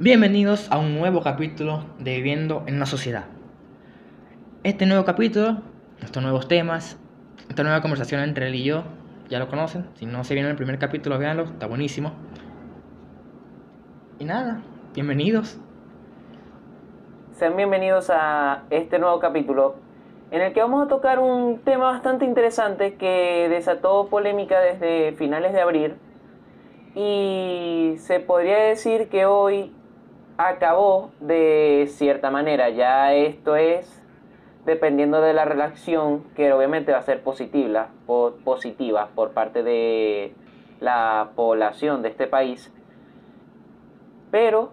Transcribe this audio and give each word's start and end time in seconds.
Bienvenidos 0.00 0.72
a 0.72 0.78
un 0.78 0.98
nuevo 0.98 1.22
capítulo 1.22 1.84
de 2.00 2.16
Viviendo 2.16 2.64
en 2.66 2.74
una 2.74 2.84
Sociedad. 2.84 3.26
Este 4.64 4.86
nuevo 4.86 5.04
capítulo, 5.04 5.58
estos 6.02 6.20
nuevos 6.20 6.48
temas, 6.48 6.98
esta 7.48 7.62
nueva 7.62 7.80
conversación 7.80 8.20
entre 8.22 8.48
él 8.48 8.56
y 8.56 8.64
yo, 8.64 8.82
ya 9.28 9.38
lo 9.38 9.46
conocen. 9.46 9.86
Si 9.94 10.04
no 10.04 10.24
se 10.24 10.34
vieron 10.34 10.50
el 10.50 10.56
primer 10.56 10.80
capítulo, 10.80 11.16
véanlo, 11.16 11.44
está 11.44 11.68
buenísimo. 11.68 12.10
Y 14.18 14.24
nada, 14.24 14.62
bienvenidos. 14.94 15.60
Sean 17.30 17.56
bienvenidos 17.56 18.10
a 18.10 18.64
este 18.70 18.98
nuevo 18.98 19.20
capítulo 19.20 19.76
en 20.32 20.42
el 20.42 20.52
que 20.52 20.60
vamos 20.60 20.84
a 20.84 20.88
tocar 20.88 21.20
un 21.20 21.60
tema 21.60 21.92
bastante 21.92 22.24
interesante 22.24 22.96
que 22.96 23.46
desató 23.48 24.08
polémica 24.08 24.58
desde 24.58 25.12
finales 25.12 25.52
de 25.52 25.60
abril 25.60 25.94
y 26.96 27.94
se 27.98 28.18
podría 28.18 28.58
decir 28.58 29.08
que 29.08 29.26
hoy 29.26 29.72
acabó 30.36 31.10
de 31.20 31.86
cierta 31.90 32.30
manera. 32.30 32.70
Ya 32.70 33.14
esto 33.14 33.56
es 33.56 34.02
dependiendo 34.66 35.20
de 35.20 35.34
la 35.34 35.44
relación 35.44 36.24
que 36.34 36.52
obviamente 36.52 36.92
va 36.92 36.98
a 36.98 37.02
ser 37.02 37.22
positiva, 37.22 37.88
positiva 38.44 39.10
por 39.14 39.32
parte 39.32 39.62
de 39.62 40.34
la 40.80 41.30
población 41.36 42.02
de 42.02 42.08
este 42.08 42.26
país. 42.26 42.72
Pero 44.30 44.72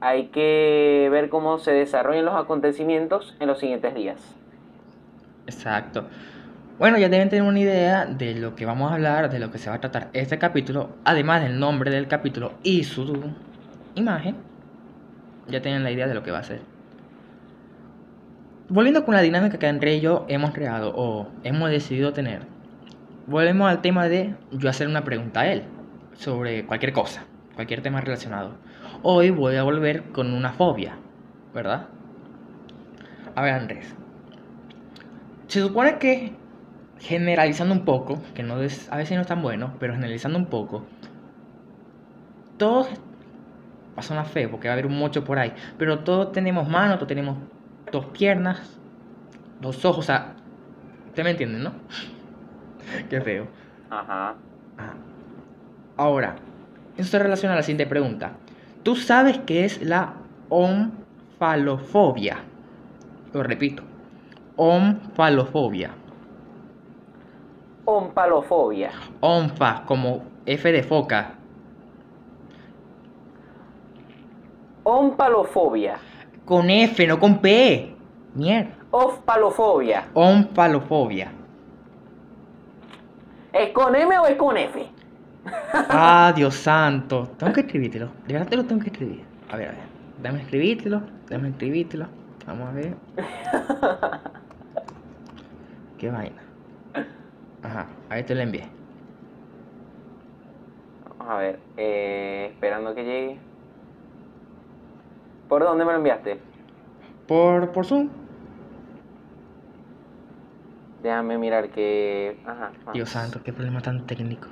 hay 0.00 0.28
que 0.28 1.08
ver 1.10 1.28
cómo 1.28 1.58
se 1.58 1.72
desarrollan 1.72 2.24
los 2.24 2.34
acontecimientos 2.34 3.36
en 3.40 3.48
los 3.48 3.58
siguientes 3.58 3.94
días. 3.94 4.20
Exacto. 5.46 6.06
Bueno, 6.78 6.98
ya 6.98 7.08
deben 7.08 7.30
tener 7.30 7.48
una 7.48 7.58
idea 7.58 8.04
de 8.04 8.34
lo 8.34 8.54
que 8.54 8.66
vamos 8.66 8.90
a 8.90 8.94
hablar, 8.94 9.30
de 9.30 9.38
lo 9.38 9.50
que 9.50 9.58
se 9.58 9.70
va 9.70 9.76
a 9.76 9.80
tratar 9.80 10.08
este 10.12 10.38
capítulo, 10.38 10.90
además 11.04 11.42
del 11.42 11.58
nombre 11.58 11.90
del 11.90 12.06
capítulo 12.06 12.52
y 12.62 12.84
su 12.84 13.32
imagen. 13.94 14.36
Ya 15.48 15.62
tienen 15.62 15.84
la 15.84 15.90
idea 15.90 16.06
de 16.06 16.14
lo 16.14 16.22
que 16.22 16.30
va 16.30 16.38
a 16.38 16.42
ser. 16.42 16.60
Volviendo 18.68 19.04
con 19.04 19.14
la 19.14 19.22
dinámica 19.22 19.58
que 19.58 19.66
André 19.66 19.96
y 19.96 20.00
yo 20.00 20.24
hemos 20.28 20.52
creado 20.52 20.92
o 20.96 21.28
hemos 21.44 21.70
decidido 21.70 22.12
tener, 22.12 22.42
volvemos 23.26 23.70
al 23.70 23.80
tema 23.80 24.08
de 24.08 24.34
yo 24.50 24.68
hacer 24.68 24.88
una 24.88 25.04
pregunta 25.04 25.40
a 25.40 25.52
él 25.52 25.62
sobre 26.14 26.66
cualquier 26.66 26.92
cosa, 26.92 27.24
cualquier 27.54 27.82
tema 27.82 28.00
relacionado. 28.00 28.56
Hoy 29.02 29.30
voy 29.30 29.56
a 29.56 29.62
volver 29.62 30.04
con 30.10 30.32
una 30.32 30.52
fobia, 30.52 30.96
¿verdad? 31.54 31.86
A 33.36 33.42
ver, 33.42 33.52
Andrés. 33.52 33.94
Se 35.46 35.60
supone 35.60 35.98
que 35.98 36.32
generalizando 36.98 37.74
un 37.74 37.84
poco, 37.84 38.20
que 38.34 38.42
no 38.42 38.60
es, 38.60 38.90
a 38.90 38.96
veces 38.96 39.16
no 39.16 39.20
es 39.20 39.28
tan 39.28 39.42
bueno, 39.42 39.74
pero 39.78 39.92
generalizando 39.92 40.38
un 40.38 40.46
poco, 40.46 40.84
todos, 42.56 42.88
va 43.96 44.00
a 44.00 44.02
sonar 44.02 44.26
feo 44.26 44.50
porque 44.50 44.68
va 44.68 44.72
a 44.72 44.74
haber 44.74 44.86
un 44.86 44.98
mocho 44.98 45.24
por 45.24 45.38
ahí, 45.38 45.54
pero 45.78 46.00
todos 46.00 46.32
tenemos 46.32 46.68
manos, 46.68 46.96
todos 46.96 47.08
tenemos 47.08 47.38
dos 47.90 48.04
piernas, 48.06 48.78
dos 49.60 49.84
ojos, 49.84 50.00
o 50.00 50.02
sea, 50.02 50.34
¿ustedes 51.06 51.24
me 51.24 51.30
entienden, 51.30 51.62
no? 51.62 51.72
Qué 53.10 53.20
feo. 53.20 53.46
Ajá. 53.90 54.34
Ah. 54.78 54.94
Ahora, 55.96 56.36
eso 56.96 57.10
se 57.10 57.18
relaciona 57.18 57.54
a 57.54 57.56
la 57.56 57.62
siguiente 57.62 57.86
pregunta. 57.86 58.32
¿Tú 58.82 58.96
sabes 58.96 59.38
qué 59.46 59.64
es 59.64 59.82
la 59.82 60.12
onfalofobia? 60.48 62.36
Lo 63.32 63.42
repito. 63.42 63.82
Onfalofobia. 64.56 65.90
Ompalofobia. 67.84 68.90
Onfa, 69.20 69.84
como 69.86 70.24
F 70.44 70.72
de 70.72 70.82
foca. 70.82 71.34
Ompalofobia. 74.88 75.96
Con 76.44 76.70
F, 76.70 77.04
no 77.08 77.18
con 77.18 77.38
P. 77.38 77.92
Mierda. 78.36 78.70
Ofpalofobia. 78.92 80.06
Onfalofobia. 80.14 81.32
¿Es 83.52 83.70
con 83.72 83.96
M 83.96 84.16
o 84.16 84.26
es 84.28 84.36
con 84.36 84.56
F? 84.56 84.86
Ah, 85.74 86.32
Dios 86.36 86.54
santo. 86.54 87.30
Tengo 87.36 87.52
que 87.52 87.62
escribírtelo. 87.62 88.10
De 88.28 88.34
verdad 88.34 88.48
te 88.48 88.56
lo 88.56 88.64
tengo 88.64 88.80
que 88.80 88.90
escribir. 88.90 89.24
A 89.50 89.56
ver, 89.56 89.70
a 89.70 89.72
ver. 89.72 89.80
Dame 90.22 90.42
escribírtelo. 90.42 91.02
Dame 91.28 91.48
escribírtelo. 91.48 92.06
Vamos 92.46 92.68
a 92.68 92.72
ver. 92.72 92.94
Qué 95.98 96.12
vaina. 96.12 96.42
Ajá, 97.64 97.88
ahí 98.08 98.22
te 98.22 98.36
lo 98.36 98.40
envié. 98.40 98.68
Vamos 101.18 101.34
a 101.34 101.38
ver, 101.38 101.58
eh, 101.76 102.50
esperando 102.52 102.94
que 102.94 103.02
llegue. 103.02 103.55
¿Por 105.48 105.62
dónde 105.62 105.84
me 105.84 105.92
lo 105.92 105.98
enviaste? 105.98 106.40
Por, 107.26 107.72
por 107.72 107.86
Zoom. 107.86 108.08
Déjame 111.02 111.38
mirar 111.38 111.70
que... 111.70 112.38
Ajá. 112.44 112.72
ajá. 112.82 112.92
Dios 112.92 113.08
santo, 113.08 113.40
qué 113.44 113.52
problemas 113.52 113.82
tan 113.84 114.06
técnicos. 114.06 114.50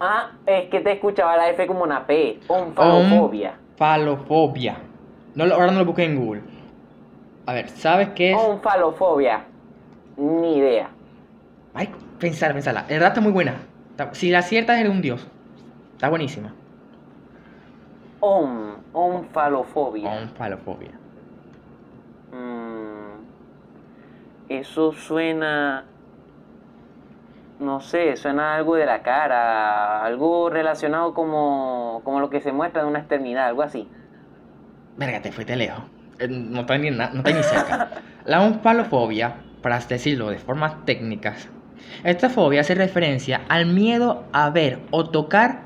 Ah, 0.00 0.30
es 0.46 0.70
que 0.70 0.80
te 0.80 0.92
escuchaba 0.92 1.36
la 1.36 1.50
F 1.50 1.66
como 1.66 1.84
una 1.84 2.06
P. 2.06 2.40
Onfalofobia. 2.48 3.54
Onfalofobia. 3.72 4.78
No, 5.34 5.44
ahora 5.44 5.70
no 5.70 5.80
lo 5.80 5.84
busqué 5.84 6.04
en 6.04 6.16
Google. 6.16 6.42
A 7.46 7.52
ver, 7.52 7.68
¿sabes 7.68 8.08
qué 8.10 8.32
es? 8.32 8.38
Onfalofobia. 8.38 9.44
Ni 10.16 10.56
idea. 10.56 10.90
Ay, 11.74 11.90
pensar, 12.18 12.52
pensarla. 12.52 12.82
El 12.82 12.94
verdad 12.94 13.08
está 13.08 13.20
muy 13.20 13.32
buena. 13.32 13.56
Si 14.12 14.30
la 14.30 14.38
aciertas, 14.38 14.78
eres 14.78 14.90
un 14.90 15.02
dios. 15.02 15.26
Está 15.92 16.08
buenísima. 16.08 16.54
On, 18.20 18.76
onfalofobia. 18.92 20.10
Onfalofobia. 20.10 20.90
Mm, 22.32 23.24
eso 24.48 24.92
suena. 24.92 25.84
No 27.58 27.80
sé, 27.80 28.16
suena 28.16 28.54
algo 28.56 28.76
de 28.76 28.86
la 28.86 29.02
cara, 29.02 30.02
algo 30.04 30.48
relacionado 30.48 31.12
como, 31.12 32.00
como 32.04 32.20
lo 32.20 32.30
que 32.30 32.40
se 32.40 32.52
muestra 32.52 32.82
de 32.82 32.88
una 32.88 33.00
extremidad, 33.00 33.46
algo 33.48 33.62
así. 33.62 33.86
Verga, 34.96 35.20
te 35.20 35.30
fuiste 35.30 35.56
lejos. 35.56 35.82
Eh, 36.18 36.28
No 36.28 36.60
está 36.60 36.78
ni, 36.78 36.90
no 36.90 37.06
ni 37.12 37.42
cerca. 37.42 37.90
La 38.24 38.42
onfalofobia, 38.42 39.36
para 39.62 39.78
decirlo 39.78 40.30
de 40.30 40.38
formas 40.38 40.84
técnicas, 40.86 41.50
esta 42.02 42.30
fobia 42.30 42.62
hace 42.62 42.74
referencia 42.74 43.42
al 43.48 43.66
miedo 43.66 44.24
a 44.32 44.48
ver 44.50 44.80
o 44.90 45.10
tocar 45.10 45.64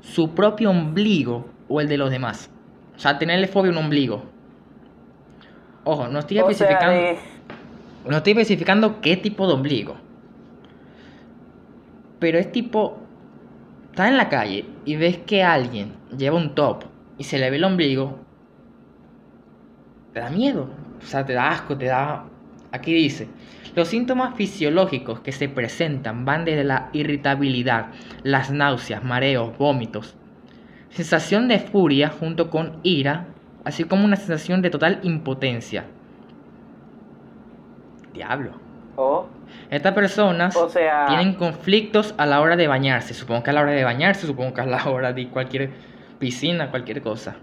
su 0.00 0.32
propio 0.34 0.70
ombligo 0.70 1.46
o 1.68 1.80
el 1.80 1.88
de 1.88 1.98
los 1.98 2.10
demás. 2.10 2.50
O 2.96 2.98
sea, 2.98 3.18
tenerle 3.18 3.46
fobia 3.46 3.70
a 3.70 3.72
un 3.72 3.84
ombligo. 3.84 4.24
Ojo, 5.84 6.08
no 6.08 6.18
estoy 6.18 6.38
O 6.38 6.42
sea, 6.42 6.50
especificando, 6.50 7.20
no 8.08 8.16
estoy 8.16 8.32
especificando 8.32 9.00
qué 9.00 9.16
tipo 9.16 9.46
de 9.46 9.54
ombligo. 9.54 9.96
Pero 12.18 12.38
es 12.38 12.50
tipo, 12.50 12.98
estás 13.90 14.08
en 14.08 14.16
la 14.16 14.28
calle 14.28 14.64
y 14.84 14.96
ves 14.96 15.18
que 15.18 15.42
alguien 15.42 15.92
lleva 16.16 16.36
un 16.36 16.54
top 16.54 16.84
y 17.18 17.24
se 17.24 17.38
le 17.38 17.50
ve 17.50 17.56
el 17.56 17.64
ombligo, 17.64 18.18
te 20.12 20.20
da 20.20 20.30
miedo, 20.30 20.70
o 20.98 21.06
sea, 21.06 21.24
te 21.24 21.34
da 21.34 21.50
asco, 21.50 21.76
te 21.76 21.86
da... 21.86 22.24
Aquí 22.72 22.92
dice, 22.92 23.28
los 23.74 23.88
síntomas 23.88 24.34
fisiológicos 24.34 25.20
que 25.20 25.32
se 25.32 25.48
presentan 25.48 26.24
van 26.24 26.44
desde 26.44 26.64
la 26.64 26.88
irritabilidad, 26.92 27.88
las 28.22 28.50
náuseas, 28.50 29.04
mareos, 29.04 29.56
vómitos, 29.56 30.16
sensación 30.96 31.46
de 31.46 31.58
furia 31.58 32.08
junto 32.08 32.48
con 32.50 32.80
ira, 32.82 33.26
así 33.64 33.84
como 33.84 34.04
una 34.04 34.16
sensación 34.16 34.62
de 34.62 34.70
total 34.70 35.00
impotencia. 35.02 35.84
Diablo. 38.14 38.52
o, 38.96 39.26
Estas 39.70 39.92
personas 39.92 40.56
o 40.56 40.70
sea, 40.70 41.04
tienen 41.06 41.34
conflictos 41.34 42.14
a 42.16 42.24
la 42.24 42.40
hora 42.40 42.56
de 42.56 42.66
bañarse. 42.66 43.12
Supongo 43.12 43.42
que 43.42 43.50
a 43.50 43.52
la 43.52 43.60
hora 43.60 43.72
de 43.72 43.84
bañarse, 43.84 44.26
supongo 44.26 44.54
que 44.54 44.62
a 44.62 44.66
la 44.66 44.88
hora 44.88 45.12
de 45.12 45.28
cualquier 45.28 45.70
piscina, 46.18 46.70
cualquier 46.70 47.02
cosa. 47.02 47.36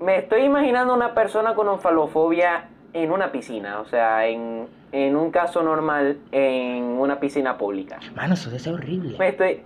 me 0.00 0.16
estoy 0.16 0.42
imaginando 0.42 0.94
una 0.94 1.12
persona 1.12 1.54
con 1.54 1.68
onfalofobia 1.68 2.68
en 2.92 3.10
una 3.10 3.30
piscina, 3.32 3.80
o 3.80 3.86
sea, 3.86 4.26
en, 4.26 4.66
en 4.92 5.16
un 5.16 5.30
caso 5.30 5.62
normal, 5.62 6.18
en 6.32 6.82
una 6.84 7.20
piscina 7.20 7.58
pública. 7.58 7.98
Mano, 8.14 8.34
eso 8.34 8.48
debe 8.50 8.60
ser 8.60 8.74
horrible. 8.74 9.16
Me 9.18 9.28
estoy, 9.28 9.60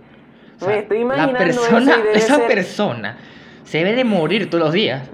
O 0.57 0.59
sea, 0.59 0.67
me 0.69 0.79
estoy 0.79 0.97
imaginando 0.99 1.33
la 1.33 1.39
persona, 1.39 1.95
eso 1.95 2.11
esa 2.13 2.35
ser- 2.37 2.47
persona 2.47 3.17
se 3.63 3.77
debe 3.79 3.93
de 3.95 4.03
morir 4.03 4.49
todos 4.49 4.63
los 4.65 4.73
días. 4.73 5.09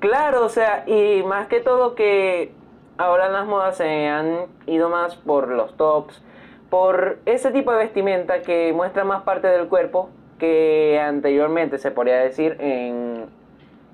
Claro, 0.00 0.44
o 0.44 0.48
sea, 0.48 0.84
y 0.86 1.22
más 1.22 1.46
que 1.48 1.60
todo 1.60 1.94
que 1.94 2.52
ahora 2.98 3.28
las 3.28 3.46
modas 3.46 3.76
se 3.78 4.06
han 4.08 4.46
ido 4.66 4.88
más 4.90 5.16
por 5.16 5.48
los 5.48 5.76
tops, 5.76 6.22
por 6.68 7.18
ese 7.24 7.50
tipo 7.52 7.70
de 7.72 7.78
vestimenta 7.78 8.42
que 8.42 8.72
muestra 8.74 9.04
más 9.04 9.22
parte 9.22 9.46
del 9.46 9.68
cuerpo 9.68 10.10
que 10.38 11.00
anteriormente 11.00 11.78
se 11.78 11.90
podría 11.90 12.16
decir 12.16 12.56
en, 12.60 13.26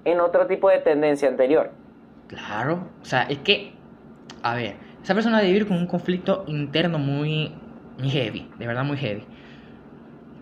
en 0.05 0.21
otro 0.21 0.47
tipo 0.47 0.69
de 0.71 0.79
tendencia 0.79 1.29
anterior. 1.29 1.71
Claro, 2.31 2.87
o 3.03 3.05
sea, 3.05 3.23
es 3.23 3.39
que, 3.39 3.73
a 4.45 4.55
ver, 4.55 4.77
esa 5.03 5.15
persona 5.15 5.39
debe 5.39 5.53
vivir 5.53 5.67
con 5.67 5.79
un 5.79 5.89
conflicto 5.89 6.45
interno 6.47 6.97
muy, 6.97 7.53
heavy, 8.01 8.49
de 8.57 8.67
verdad 8.69 8.85
muy 8.85 8.97
heavy. 8.97 9.25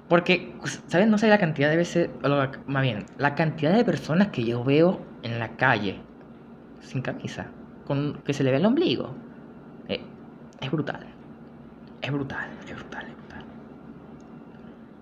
Porque, 0.06 0.52
pues, 0.60 0.82
¿sabes? 0.86 1.08
No 1.08 1.16
sé 1.16 1.28
la 1.28 1.38
cantidad 1.38 1.70
de 1.70 1.78
veces, 1.78 2.10
más 2.66 2.82
bien, 2.82 3.06
la 3.16 3.34
cantidad 3.34 3.72
de 3.72 3.86
personas 3.86 4.28
que 4.28 4.44
yo 4.44 4.62
veo 4.64 5.00
en 5.22 5.38
la 5.38 5.56
calle 5.56 5.98
sin 6.80 7.00
camisa, 7.00 7.46
con 7.86 8.20
que 8.22 8.34
se 8.34 8.44
le 8.44 8.50
ve 8.50 8.58
el 8.58 8.66
ombligo. 8.66 9.14
Eh, 9.88 10.02
es 10.60 10.70
brutal. 10.70 11.06
Es 12.02 12.12
brutal, 12.12 12.50
es 12.66 12.74
brutal, 12.74 13.06
es 13.06 13.16
brutal. 13.16 13.44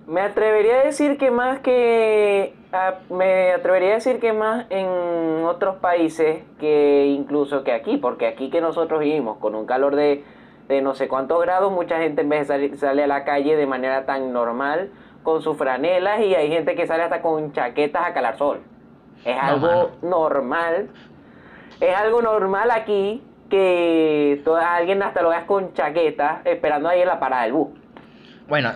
Me 0.06 0.20
atrevería 0.20 0.82
a 0.82 0.84
decir 0.84 1.18
que 1.18 1.32
más 1.32 1.58
que 1.58 2.54
a- 2.76 3.00
me 3.10 3.52
atrevería 3.52 3.90
a 3.90 3.94
decir 3.94 4.20
que 4.20 4.32
más 4.32 4.66
en 4.70 5.44
otros 5.44 5.76
países 5.76 6.42
que 6.60 7.06
incluso 7.06 7.64
que 7.64 7.72
aquí, 7.72 7.96
porque 7.96 8.26
aquí 8.26 8.50
que 8.50 8.60
nosotros 8.60 9.00
vivimos 9.00 9.38
con 9.38 9.54
un 9.54 9.66
calor 9.66 9.96
de, 9.96 10.24
de 10.68 10.82
no 10.82 10.94
sé 10.94 11.08
cuántos 11.08 11.40
grados, 11.42 11.72
mucha 11.72 11.98
gente 11.98 12.22
en 12.22 12.28
vez 12.28 12.40
de 12.40 12.44
salir 12.46 12.76
sale 12.78 13.02
a 13.04 13.06
la 13.06 13.24
calle 13.24 13.56
de 13.56 13.66
manera 13.66 14.06
tan 14.06 14.32
normal 14.32 14.90
con 15.22 15.42
sus 15.42 15.56
franelas 15.56 16.20
y 16.20 16.34
hay 16.34 16.48
gente 16.50 16.74
que 16.76 16.86
sale 16.86 17.02
hasta 17.02 17.20
con 17.22 17.52
chaquetas 17.52 18.06
a 18.06 18.12
calar 18.14 18.36
sol. 18.38 18.60
Es 19.24 19.36
algo 19.40 19.90
normal. 20.02 20.88
Es 21.80 21.94
algo 21.96 22.22
normal 22.22 22.70
aquí 22.70 23.22
que 23.50 24.40
toda, 24.44 24.74
alguien 24.76 25.02
hasta 25.02 25.22
lo 25.22 25.30
veas 25.30 25.44
con 25.44 25.72
chaqueta 25.72 26.42
esperando 26.44 26.88
ahí 26.88 27.00
en 27.00 27.08
la 27.08 27.18
parada 27.18 27.42
del 27.44 27.52
bus. 27.52 27.68
Bueno, 28.48 28.70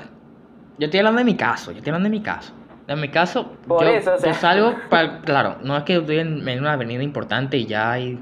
yo 0.78 0.86
estoy 0.86 0.98
hablando 1.00 1.18
de 1.18 1.24
mi 1.24 1.36
caso, 1.36 1.70
yo 1.72 1.78
estoy 1.78 1.90
hablando 1.90 2.08
de 2.08 2.16
mi 2.16 2.22
caso. 2.22 2.52
En 2.90 3.00
mi 3.00 3.08
caso, 3.08 3.52
Por 3.68 3.84
yo, 3.84 3.90
eso, 3.90 4.14
o 4.14 4.18
sea. 4.18 4.32
yo 4.32 4.38
salgo 4.38 4.74
para... 4.90 5.20
Claro, 5.20 5.58
no 5.62 5.76
es 5.76 5.84
que 5.84 5.96
estoy 5.96 6.18
en, 6.18 6.46
en 6.48 6.58
una 6.58 6.72
avenida 6.72 7.02
importante 7.04 7.56
y 7.56 7.66
ya 7.66 7.92
hay 7.92 8.18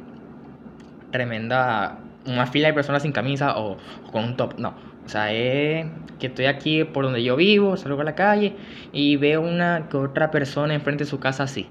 tremenda... 1.11 2.01
Una 2.27 2.47
fila 2.47 2.69
de 2.69 2.75
personas 2.75 3.01
sin 3.01 3.13
camisa 3.13 3.57
o, 3.57 3.79
o 4.07 4.13
con 4.13 4.25
un 4.25 4.37
top. 4.37 4.59
No, 4.59 4.75
o 5.07 5.09
sea, 5.09 5.33
es 5.33 5.87
que 6.19 6.27
estoy 6.27 6.45
aquí 6.45 6.85
por 6.85 7.05
donde 7.05 7.23
yo 7.23 7.35
vivo, 7.37 7.79
salgo 7.79 8.03
a 8.03 8.05
la 8.05 8.15
calle 8.15 8.57
y 8.93 9.17
veo 9.17 9.41
una 9.41 9.89
que 9.89 9.97
otra 9.97 10.31
persona 10.31 10.75
enfrente 10.75 11.05
de 11.05 11.11
su 11.11 11.19
casa 11.19 11.45
así. 11.45 11.71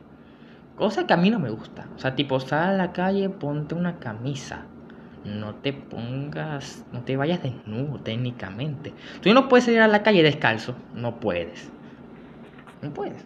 Cosa 0.75 1.05
que 1.05 1.13
a 1.13 1.17
mí 1.17 1.29
no 1.29 1.37
me 1.37 1.51
gusta. 1.51 1.85
O 1.95 1.99
sea, 1.99 2.15
tipo, 2.15 2.39
sal 2.39 2.69
a 2.69 2.73
la 2.73 2.93
calle, 2.93 3.29
ponte 3.29 3.75
una 3.75 3.99
camisa. 3.99 4.65
No 5.23 5.53
te 5.53 5.73
pongas, 5.73 6.83
no 6.91 7.01
te 7.01 7.15
vayas 7.15 7.43
desnudo 7.43 7.99
técnicamente. 7.99 8.93
Tú 9.21 9.31
no 9.35 9.47
puedes 9.49 9.65
salir 9.65 9.81
a 9.81 9.87
la 9.87 10.01
calle 10.01 10.23
descalzo. 10.23 10.73
No 10.95 11.19
puedes. 11.19 11.71
No 12.87 12.93
puedes. 12.93 13.25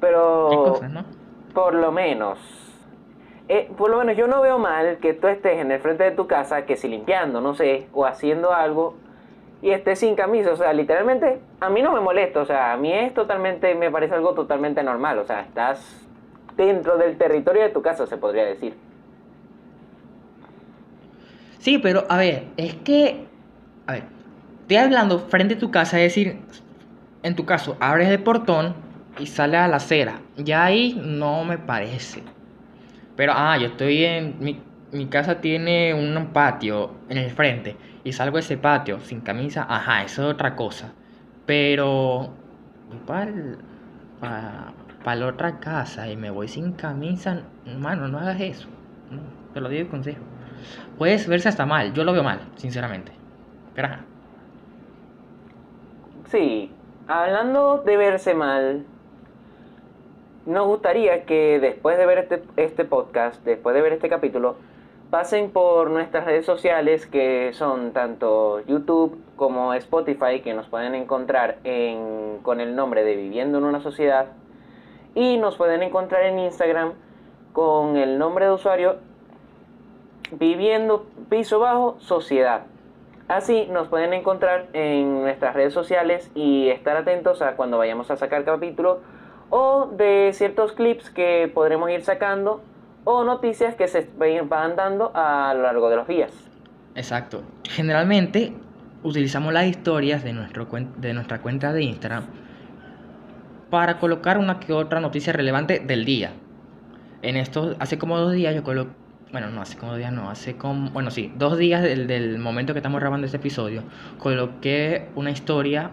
Pero 0.00 0.48
Qué 0.50 0.56
cosas, 0.56 0.90
¿no? 0.90 1.04
por 1.54 1.74
lo 1.74 1.90
menos, 1.90 2.38
eh, 3.48 3.70
por 3.76 3.90
lo 3.90 3.98
menos 3.98 4.16
yo 4.16 4.26
no 4.26 4.40
veo 4.42 4.58
mal 4.58 4.98
que 4.98 5.14
tú 5.14 5.26
estés 5.26 5.58
en 5.58 5.72
el 5.72 5.80
frente 5.80 6.04
de 6.04 6.10
tu 6.12 6.26
casa, 6.26 6.66
que 6.66 6.76
si 6.76 6.88
limpiando, 6.88 7.40
no 7.40 7.54
sé, 7.54 7.88
o 7.92 8.06
haciendo 8.06 8.52
algo 8.52 8.94
y 9.60 9.70
estés 9.70 9.98
sin 9.98 10.14
camisa, 10.14 10.52
o 10.52 10.56
sea, 10.56 10.72
literalmente 10.72 11.40
a 11.60 11.68
mí 11.68 11.82
no 11.82 11.92
me 11.92 12.00
molesta, 12.00 12.40
o 12.40 12.44
sea, 12.44 12.72
a 12.72 12.76
mí 12.76 12.92
es 12.92 13.12
totalmente, 13.12 13.74
me 13.74 13.90
parece 13.90 14.14
algo 14.14 14.34
totalmente 14.34 14.82
normal, 14.82 15.18
o 15.18 15.24
sea, 15.24 15.40
estás 15.40 16.06
dentro 16.56 16.96
del 16.98 17.16
territorio 17.16 17.62
de 17.62 17.70
tu 17.70 17.82
casa, 17.82 18.06
se 18.06 18.18
podría 18.18 18.44
decir. 18.44 18.74
Sí, 21.58 21.78
pero 21.78 22.04
a 22.08 22.18
ver, 22.18 22.44
es 22.56 22.74
que. 22.74 23.26
A 23.86 23.92
ver, 23.92 24.04
estoy 24.60 24.76
hablando 24.76 25.18
frente 25.18 25.54
a 25.54 25.58
tu 25.58 25.70
casa, 25.70 25.98
es 26.00 26.14
decir, 26.14 26.38
en 27.28 27.36
tu 27.36 27.44
caso, 27.44 27.76
abres 27.80 28.08
el 28.08 28.22
portón 28.22 28.74
y 29.18 29.26
sales 29.26 29.60
a 29.60 29.68
la 29.68 29.76
acera. 29.76 30.20
Ya 30.36 30.64
ahí 30.64 31.00
no 31.02 31.44
me 31.44 31.58
parece. 31.58 32.22
Pero, 33.16 33.32
ah, 33.34 33.56
yo 33.58 33.68
estoy 33.68 34.04
en. 34.04 34.36
Mi, 34.40 34.60
mi 34.92 35.06
casa 35.06 35.40
tiene 35.40 35.92
un 35.94 36.32
patio 36.32 36.92
en 37.08 37.18
el 37.18 37.30
frente 37.30 37.76
y 38.04 38.12
salgo 38.12 38.36
de 38.36 38.40
ese 38.42 38.56
patio 38.56 39.00
sin 39.00 39.20
camisa, 39.20 39.66
ajá, 39.68 40.02
eso 40.02 40.22
es 40.26 40.34
otra 40.34 40.56
cosa. 40.56 40.92
Pero. 41.46 42.30
Voy 42.88 42.98
para 45.04 45.16
la 45.16 45.26
otra 45.26 45.60
casa 45.60 46.08
y 46.08 46.16
me 46.16 46.30
voy 46.30 46.48
sin 46.48 46.72
camisa, 46.72 47.42
mano, 47.78 48.08
no 48.08 48.18
hagas 48.18 48.40
eso. 48.40 48.68
Te 49.52 49.60
lo 49.60 49.68
digo 49.68 49.84
de 49.84 49.90
consejo. 49.90 50.20
Puedes 50.96 51.28
verse 51.28 51.48
hasta 51.48 51.66
mal, 51.66 51.92
yo 51.92 52.04
lo 52.04 52.12
veo 52.12 52.22
mal, 52.22 52.40
sinceramente. 52.56 53.12
Pero 53.74 53.88
ajá. 53.88 54.04
Sí, 56.30 56.70
hablando 57.08 57.78
de 57.78 57.96
verse 57.96 58.34
mal, 58.34 58.84
nos 60.46 60.66
gustaría 60.66 61.24
que 61.24 61.58
después 61.58 61.98
de 61.98 62.06
ver 62.06 62.18
este, 62.18 62.42
este 62.56 62.84
podcast, 62.84 63.42
después 63.44 63.74
de 63.74 63.82
ver 63.82 63.94
este 63.94 64.08
capítulo, 64.08 64.56
pasen 65.10 65.50
por 65.50 65.90
nuestras 65.90 66.26
redes 66.26 66.44
sociales 66.44 67.06
que 67.06 67.52
son 67.54 67.92
tanto 67.92 68.60
YouTube 68.66 69.18
como 69.36 69.72
Spotify, 69.74 70.40
que 70.42 70.52
nos 70.54 70.66
pueden 70.68 70.94
encontrar 70.94 71.58
en, 71.64 72.38
con 72.42 72.60
el 72.60 72.76
nombre 72.76 73.04
de 73.04 73.16
Viviendo 73.16 73.58
en 73.58 73.64
una 73.64 73.80
Sociedad, 73.80 74.26
y 75.14 75.38
nos 75.38 75.56
pueden 75.56 75.82
encontrar 75.82 76.24
en 76.24 76.38
Instagram 76.38 76.92
con 77.52 77.96
el 77.96 78.18
nombre 78.18 78.44
de 78.44 78.52
usuario 78.52 78.96
Viviendo 80.30 81.06
Piso 81.30 81.58
Bajo 81.58 81.96
Sociedad. 82.00 82.62
Así 83.28 83.66
nos 83.70 83.88
pueden 83.88 84.14
encontrar 84.14 84.68
en 84.72 85.20
nuestras 85.20 85.54
redes 85.54 85.74
sociales 85.74 86.30
y 86.34 86.70
estar 86.70 86.96
atentos 86.96 87.42
a 87.42 87.56
cuando 87.56 87.76
vayamos 87.76 88.10
a 88.10 88.16
sacar 88.16 88.42
capítulo 88.44 89.00
o 89.50 89.90
de 89.92 90.30
ciertos 90.32 90.72
clips 90.72 91.10
que 91.10 91.50
podremos 91.52 91.90
ir 91.90 92.02
sacando 92.02 92.62
o 93.04 93.24
noticias 93.24 93.74
que 93.74 93.86
se 93.86 94.08
van 94.44 94.76
dando 94.76 95.12
a 95.14 95.52
lo 95.54 95.62
largo 95.62 95.90
de 95.90 95.96
los 95.96 96.08
días. 96.08 96.32
Exacto. 96.94 97.42
Generalmente 97.68 98.54
utilizamos 99.02 99.52
las 99.52 99.66
historias 99.66 100.24
de, 100.24 100.32
nuestro, 100.32 100.66
de 100.96 101.12
nuestra 101.12 101.40
cuenta 101.42 101.74
de 101.74 101.82
Instagram 101.82 102.24
para 103.68 103.98
colocar 103.98 104.38
una 104.38 104.58
que 104.58 104.72
otra 104.72 105.00
noticia 105.00 105.34
relevante 105.34 105.80
del 105.80 106.06
día. 106.06 106.32
En 107.20 107.36
estos, 107.36 107.76
hace 107.78 107.98
como 107.98 108.16
dos 108.18 108.32
días 108.32 108.54
yo 108.54 108.62
coloqué, 108.62 108.92
bueno, 109.32 109.50
no, 109.50 109.60
hace 109.60 109.76
como 109.76 109.92
dos 109.92 109.98
días 109.98 110.12
no, 110.12 110.30
hace 110.30 110.56
como, 110.56 110.90
bueno, 110.90 111.10
sí, 111.10 111.32
dos 111.36 111.58
días 111.58 111.82
del, 111.82 112.06
del 112.06 112.38
momento 112.38 112.72
que 112.72 112.78
estamos 112.78 113.00
grabando 113.00 113.26
este 113.26 113.36
episodio, 113.36 113.82
coloqué 114.18 115.08
una 115.14 115.30
historia 115.30 115.90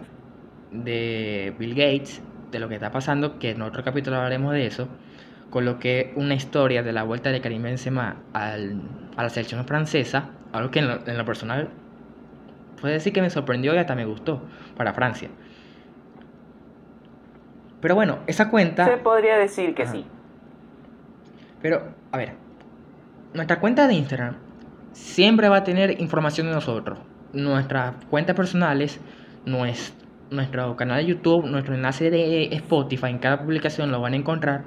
de 0.70 1.54
Bill 1.58 1.74
Gates, 1.74 2.22
de 2.50 2.58
lo 2.58 2.68
que 2.68 2.74
está 2.76 2.90
pasando, 2.90 3.38
que 3.38 3.50
en 3.50 3.62
otro 3.62 3.82
capítulo 3.84 4.16
hablaremos 4.16 4.52
de 4.52 4.66
eso. 4.66 4.88
Coloqué 5.50 6.12
una 6.16 6.34
historia 6.34 6.82
de 6.82 6.92
la 6.92 7.02
vuelta 7.02 7.30
de 7.30 7.40
Karim 7.40 7.62
Benzema 7.62 8.16
al, 8.32 8.80
a 9.16 9.22
la 9.22 9.28
selección 9.28 9.64
francesa, 9.64 10.30
algo 10.52 10.70
que 10.70 10.80
en 10.80 10.88
lo, 10.88 11.06
en 11.06 11.16
lo 11.18 11.24
personal 11.24 11.68
puede 12.80 12.94
decir 12.94 13.12
que 13.12 13.22
me 13.22 13.30
sorprendió 13.30 13.74
y 13.74 13.78
hasta 13.78 13.94
me 13.94 14.04
gustó 14.04 14.42
para 14.76 14.92
Francia. 14.92 15.28
Pero 17.80 17.94
bueno, 17.94 18.18
esa 18.26 18.50
cuenta... 18.50 18.86
Se 18.86 18.96
podría 18.96 19.38
decir 19.38 19.74
que 19.74 19.82
Ajá. 19.84 19.92
sí. 19.92 20.06
Pero, 21.62 21.94
a 22.12 22.16
ver, 22.18 22.34
nuestra 23.36 23.60
cuenta 23.60 23.86
de 23.86 23.94
Instagram 23.94 24.36
siempre 24.92 25.48
va 25.48 25.58
a 25.58 25.64
tener 25.64 26.00
información 26.00 26.48
de 26.48 26.54
nosotros. 26.54 26.98
Nuestras 27.32 28.04
cuentas 28.06 28.34
personales, 28.34 29.00
nues- 29.44 29.92
nuestro 30.30 30.74
canal 30.76 30.98
de 30.98 31.06
YouTube, 31.06 31.46
nuestro 31.46 31.74
enlace 31.74 32.10
de 32.10 32.46
Spotify, 32.54 33.08
en 33.10 33.18
cada 33.18 33.38
publicación 33.38 33.92
lo 33.92 34.00
van 34.00 34.14
a 34.14 34.16
encontrar. 34.16 34.64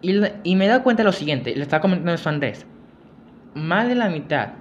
Y, 0.00 0.14
y 0.44 0.56
me 0.56 0.64
he 0.64 0.68
dado 0.68 0.82
cuenta 0.82 1.02
de 1.02 1.08
lo 1.08 1.12
siguiente, 1.12 1.54
le 1.54 1.62
estaba 1.62 1.80
comentando 1.82 2.12
eso 2.12 2.28
a 2.28 2.32
Andrés. 2.32 2.66
Más 3.54 3.88
de 3.88 3.94
la 3.94 4.08
mitad 4.08 4.54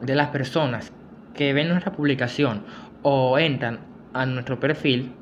de 0.00 0.14
las 0.14 0.28
personas 0.28 0.92
que 1.34 1.52
ven 1.52 1.68
nuestra 1.68 1.92
publicación 1.92 2.64
o 3.02 3.38
entran 3.38 3.80
a 4.12 4.26
nuestro 4.26 4.58
perfil 4.60 5.12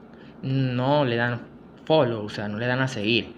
no 0.42 1.04
le 1.04 1.16
dan 1.16 1.40
follow, 1.84 2.24
o 2.24 2.28
sea, 2.28 2.48
no 2.48 2.58
le 2.58 2.66
dan 2.66 2.80
a 2.80 2.88
seguir. 2.88 3.34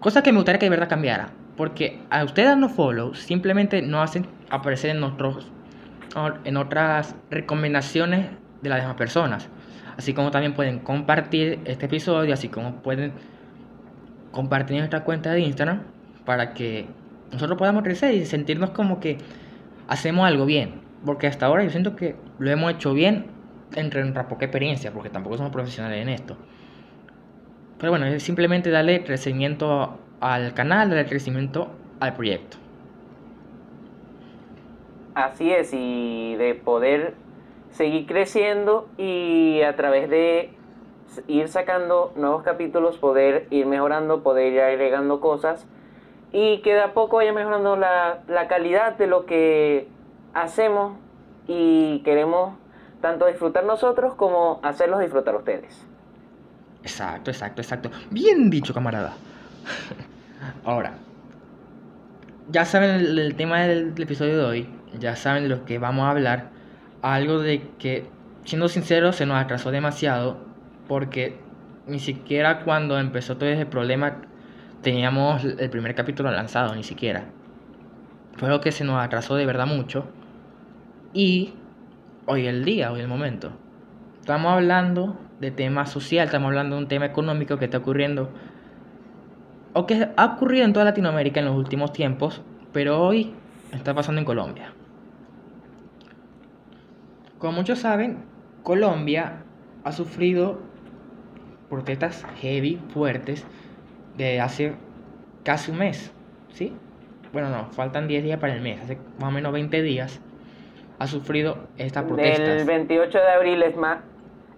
Cosa 0.00 0.22
que 0.22 0.32
me 0.32 0.38
gustaría 0.38 0.58
que 0.58 0.66
de 0.66 0.70
verdad 0.70 0.88
cambiara. 0.88 1.30
Porque 1.56 2.00
a 2.10 2.24
ustedes 2.24 2.48
darnos 2.48 2.72
follow 2.72 3.14
simplemente 3.14 3.82
no 3.82 4.02
hacen 4.02 4.26
aparecer 4.50 4.90
en 4.90 5.02
otros 5.02 5.50
en 6.44 6.56
otras 6.56 7.16
recomendaciones 7.30 8.28
de 8.62 8.68
las 8.68 8.80
demás 8.80 8.96
personas. 8.96 9.48
Así 9.96 10.14
como 10.14 10.30
también 10.30 10.54
pueden 10.54 10.78
compartir 10.78 11.60
este 11.64 11.86
episodio, 11.86 12.32
así 12.34 12.48
como 12.48 12.82
pueden 12.82 13.12
compartir 14.32 14.76
nuestra 14.78 15.04
cuenta 15.04 15.32
de 15.32 15.40
Instagram 15.40 15.82
para 16.24 16.54
que 16.54 16.86
nosotros 17.32 17.58
podamos 17.58 17.82
crecer 17.82 18.14
y 18.14 18.26
sentirnos 18.26 18.70
como 18.70 19.00
que 19.00 19.18
hacemos 19.88 20.26
algo 20.26 20.46
bien. 20.46 20.82
Porque 21.04 21.26
hasta 21.26 21.46
ahora 21.46 21.64
yo 21.64 21.70
siento 21.70 21.96
que 21.96 22.16
lo 22.38 22.50
hemos 22.50 22.72
hecho 22.72 22.94
bien 22.94 23.26
entre 23.74 24.00
nuestra 24.02 24.28
poca 24.28 24.46
experiencia, 24.46 24.92
porque 24.92 25.10
tampoco 25.10 25.36
somos 25.36 25.52
profesionales 25.52 26.00
en 26.00 26.08
esto. 26.08 26.36
Pero 27.78 27.92
bueno, 27.92 28.06
es 28.06 28.22
simplemente 28.22 28.70
darle 28.70 29.04
crecimiento 29.04 29.98
al 30.24 30.54
canal, 30.54 30.88
darle 30.88 31.06
crecimiento 31.06 31.68
al 32.00 32.14
proyecto. 32.14 32.56
Así 35.14 35.52
es, 35.52 35.70
y 35.72 36.34
de 36.36 36.54
poder 36.54 37.14
seguir 37.70 38.06
creciendo 38.06 38.88
y 38.96 39.60
a 39.62 39.76
través 39.76 40.08
de 40.08 40.50
ir 41.28 41.48
sacando 41.48 42.12
nuevos 42.16 42.42
capítulos, 42.42 42.96
poder 42.96 43.46
ir 43.50 43.66
mejorando, 43.66 44.22
poder 44.22 44.52
ir 44.52 44.60
agregando 44.60 45.20
cosas 45.20 45.66
y 46.32 46.62
que 46.62 46.72
de 46.72 46.80
a 46.80 46.94
poco 46.94 47.16
vaya 47.16 47.32
mejorando 47.32 47.76
la, 47.76 48.20
la 48.26 48.48
calidad 48.48 48.96
de 48.96 49.06
lo 49.06 49.26
que 49.26 49.86
hacemos 50.32 50.96
y 51.46 52.00
queremos 52.00 52.54
tanto 53.02 53.26
disfrutar 53.26 53.64
nosotros 53.64 54.14
como 54.14 54.58
hacerlos 54.62 55.00
disfrutar 55.00 55.36
ustedes. 55.36 55.86
Exacto, 56.82 57.30
exacto, 57.30 57.60
exacto. 57.60 57.90
Bien 58.10 58.48
dicho, 58.48 58.72
camarada. 58.72 59.12
Ahora, 60.64 60.94
ya 62.50 62.64
saben 62.64 62.90
el, 62.90 63.34
tema 63.36 63.60
del, 63.62 63.94
episodio 63.96 64.38
de 64.38 64.44
hoy, 64.44 64.68
ya 64.98 65.16
saben 65.16 65.48
lo 65.48 65.64
que 65.64 65.78
vamos 65.78 66.04
a 66.04 66.10
hablar. 66.10 66.50
Algo 67.02 67.40
de 67.40 67.68
que, 67.78 68.06
siendo 68.44 68.68
sincero, 68.68 69.12
se 69.12 69.26
nos 69.26 69.36
atrasó 69.36 69.70
demasiado 69.70 70.38
porque 70.88 71.38
ni 71.86 71.98
siquiera 71.98 72.60
cuando 72.60 72.98
empezó 72.98 73.36
todo 73.36 73.48
ese 73.48 73.66
problema 73.66 74.16
teníamos 74.82 75.44
el 75.44 75.70
primer 75.70 75.94
capítulo 75.94 76.30
lanzado, 76.30 76.74
ni 76.74 76.82
siquiera. 76.82 77.24
Fue 78.36 78.48
lo 78.48 78.60
que 78.60 78.72
se 78.72 78.84
nos 78.84 79.02
atrasó 79.02 79.36
de 79.36 79.46
verdad 79.46 79.66
mucho. 79.66 80.06
Y 81.12 81.54
hoy 82.26 82.46
el 82.46 82.64
día, 82.64 82.92
hoy 82.92 83.00
el 83.00 83.08
momento. 83.08 83.52
Estamos 84.20 84.52
hablando 84.52 85.18
de 85.40 85.50
tema 85.50 85.86
social, 85.86 86.26
estamos 86.26 86.48
hablando 86.48 86.76
de 86.76 86.82
un 86.82 86.88
tema 86.88 87.06
económico 87.06 87.58
que 87.58 87.66
está 87.66 87.78
ocurriendo 87.78 88.30
o 89.74 89.86
que 89.86 90.08
ha 90.16 90.24
ocurrido 90.24 90.64
en 90.64 90.72
toda 90.72 90.86
Latinoamérica 90.86 91.40
en 91.40 91.46
los 91.46 91.56
últimos 91.56 91.92
tiempos, 91.92 92.42
pero 92.72 93.02
hoy 93.02 93.34
está 93.72 93.94
pasando 93.94 94.20
en 94.20 94.24
Colombia. 94.24 94.72
Como 97.38 97.52
muchos 97.52 97.80
saben, 97.80 98.24
Colombia 98.62 99.42
ha 99.82 99.92
sufrido 99.92 100.60
protestas 101.68 102.24
heavy, 102.40 102.80
fuertes, 102.88 103.44
de 104.16 104.40
hace 104.40 104.74
casi 105.42 105.72
un 105.72 105.78
mes, 105.78 106.12
¿sí? 106.52 106.72
Bueno, 107.32 107.50
no, 107.50 107.66
faltan 107.72 108.06
10 108.06 108.22
días 108.22 108.38
para 108.38 108.54
el 108.54 108.62
mes, 108.62 108.80
hace 108.80 108.96
más 109.18 109.28
o 109.28 109.32
menos 109.32 109.52
20 109.52 109.82
días 109.82 110.20
ha 110.98 111.06
sufrido 111.06 111.58
estas 111.76 112.04
protestas. 112.04 112.60
El 112.60 112.64
28 112.64 113.18
de 113.18 113.28
abril 113.28 113.62
es 113.62 113.76
más, 113.76 113.98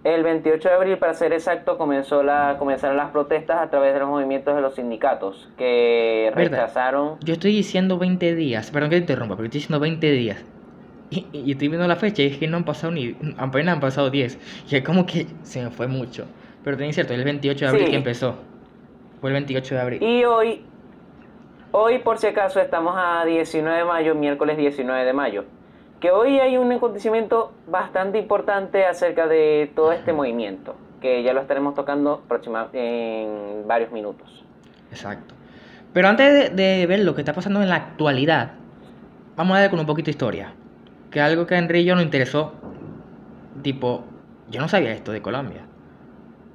el 0.03 0.23
28 0.23 0.69
de 0.69 0.75
abril, 0.75 0.97
para 0.97 1.13
ser 1.13 1.33
exacto, 1.33 1.77
comenzó 1.77 2.23
la, 2.23 2.55
comenzaron 2.57 2.97
las 2.97 3.11
protestas 3.11 3.59
a 3.59 3.69
través 3.69 3.93
de 3.93 3.99
los 3.99 4.09
movimientos 4.09 4.55
de 4.55 4.61
los 4.61 4.75
sindicatos 4.75 5.49
que 5.57 6.31
rechazaron. 6.33 7.17
Yo 7.21 7.33
estoy 7.33 7.51
diciendo 7.53 7.97
20 7.97 8.35
días, 8.35 8.71
perdón 8.71 8.89
que 8.89 8.97
te 8.97 9.01
interrumpa, 9.01 9.35
pero 9.35 9.45
estoy 9.45 9.59
diciendo 9.59 9.79
20 9.79 10.11
días. 10.11 10.43
Y, 11.09 11.51
estoy 11.51 11.69
viendo 11.69 11.87
la 11.87 11.95
fecha 11.95 12.21
y 12.21 12.27
es 12.27 12.37
que 12.37 12.47
no 12.47 12.57
han 12.57 12.65
pasado 12.65 12.91
ni. 12.91 13.15
apenas 13.37 13.75
han 13.75 13.79
pasado 13.79 14.09
10. 14.09 14.65
Y 14.69 14.75
es 14.75 14.83
como 14.83 15.05
que 15.05 15.25
se 15.41 15.63
me 15.63 15.69
fue 15.69 15.87
mucho. 15.87 16.25
Pero 16.65 16.75
tenéis 16.75 16.95
cierto, 16.95 17.13
es 17.13 17.19
el 17.19 17.23
28 17.23 17.63
de 17.63 17.69
abril 17.69 17.89
que 17.89 17.95
empezó. 17.95 18.35
Fue 19.21 19.29
el 19.29 19.35
28 19.35 19.75
de 19.75 19.81
abril. 19.81 20.03
Y 20.03 20.25
hoy, 20.25 20.65
hoy 21.71 21.99
por 21.99 22.17
si 22.17 22.27
acaso, 22.27 22.59
estamos 22.59 22.93
a 22.97 23.23
19 23.23 23.77
de 23.77 23.85
mayo, 23.85 24.15
miércoles 24.15 24.57
19 24.57 25.05
de 25.05 25.13
mayo 25.13 25.45
que 25.99 26.11
hoy 26.11 26.39
hay 26.39 26.57
un 26.57 26.71
acontecimiento 26.71 27.53
bastante 27.67 28.19
importante 28.19 28.85
acerca 28.85 29.27
de 29.27 29.71
todo 29.75 29.91
este 29.91 30.13
movimiento, 30.13 30.75
que 31.01 31.23
ya 31.23 31.33
lo 31.33 31.41
estaremos 31.41 31.73
tocando 31.73 32.23
en 32.73 33.67
varios 33.67 33.91
minutos. 33.91 34.45
Exacto. 34.91 35.33
Pero 35.93 36.09
antes 36.09 36.55
de, 36.55 36.85
ver 36.85 36.99
lo 36.99 37.15
que 37.15 37.21
está 37.21 37.33
pasando 37.33 37.61
en 37.61 37.69
la 37.69 37.75
actualidad, 37.75 38.51
vamos 39.35 39.57
a 39.57 39.61
ver 39.61 39.69
con 39.69 39.79
un 39.79 39.85
poquito 39.85 40.05
de 40.05 40.11
historia. 40.11 40.53
Que 41.09 41.21
algo 41.21 41.47
que 41.47 41.55
a 41.55 41.57
Enrique 41.57 41.91
nos 41.93 42.03
interesó, 42.03 42.53
tipo, 43.63 44.03
yo 44.49 44.61
no 44.61 44.67
sabía 44.67 44.91
esto 44.91 45.11
de 45.11 45.21
Colombia. 45.21 45.61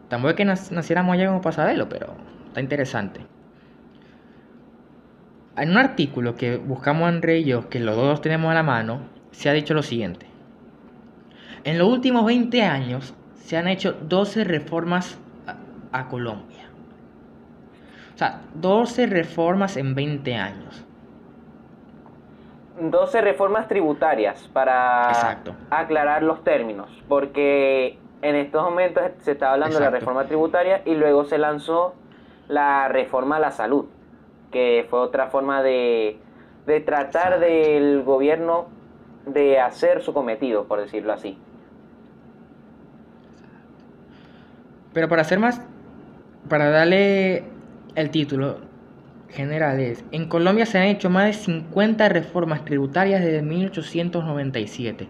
Tampoco 0.08 0.30
es 0.30 0.36
que 0.36 0.44
naciéramos 0.44 1.14
allá 1.14 1.26
como 1.26 1.40
para 1.40 1.56
saberlo, 1.56 1.88
pero 1.88 2.14
está 2.48 2.60
interesante. 2.60 3.26
En 5.56 5.70
un 5.70 5.78
artículo 5.78 6.34
que 6.34 6.56
buscamos 6.56 7.08
André 7.08 7.38
y 7.38 7.44
yo, 7.44 7.68
que 7.68 7.80
los 7.80 7.96
dos 7.96 8.20
tenemos 8.20 8.50
a 8.50 8.54
la 8.54 8.62
mano, 8.62 9.00
se 9.32 9.50
ha 9.50 9.52
dicho 9.52 9.74
lo 9.74 9.82
siguiente. 9.82 10.26
En 11.64 11.78
los 11.78 11.88
últimos 11.88 12.24
20 12.24 12.62
años 12.62 13.14
se 13.36 13.56
han 13.56 13.68
hecho 13.68 13.92
12 13.92 14.44
reformas 14.44 15.18
a, 15.92 16.08
Colombia. 16.08 16.64
O 18.14 18.18
sea, 18.18 18.40
12 18.54 19.06
reformas 19.06 19.76
en 19.76 19.94
20 19.94 20.34
años. 20.36 20.84
12 22.80 23.20
reformas 23.20 23.68
tributarias 23.68 24.48
para 24.52 25.38
aclarar 25.70 26.22
los 26.22 26.42
términos, 26.42 26.88
porque 27.08 27.98
en 28.22 28.34
estos 28.36 28.62
momentos 28.62 29.02
se 29.18 29.32
está 29.32 29.52
hablando 29.52 29.78
de 29.78 29.84
la 29.84 29.90
reforma 29.90 30.24
tributaria 30.24 30.82
y 30.84 30.94
luego 30.94 31.24
se 31.24 31.38
lanzó 31.38 31.94
la 32.48 32.88
reforma 32.88 33.36
a 33.36 33.40
la 33.40 33.50
salud, 33.50 33.84
que 34.50 34.86
fue 34.88 34.98
otra 34.98 35.28
forma 35.28 35.62
de, 35.62 36.18
de 36.66 36.80
tratar 36.80 37.38
del 37.38 38.02
gobierno 38.02 38.68
de 39.26 39.60
hacer 39.60 40.02
su 40.02 40.12
cometido, 40.12 40.66
por 40.66 40.80
decirlo 40.80 41.12
así. 41.12 41.38
Pero 44.92 45.08
para 45.08 45.22
hacer 45.22 45.38
más, 45.38 45.60
para 46.48 46.70
darle 46.70 47.44
el 47.94 48.10
título 48.10 48.58
general 49.30 49.80
es, 49.80 50.04
en 50.12 50.28
Colombia 50.28 50.66
se 50.66 50.78
han 50.78 50.84
hecho 50.84 51.08
más 51.08 51.26
de 51.26 51.32
50 51.32 52.08
reformas 52.08 52.64
tributarias 52.64 53.22
desde 53.22 53.42
1897. 53.42 55.08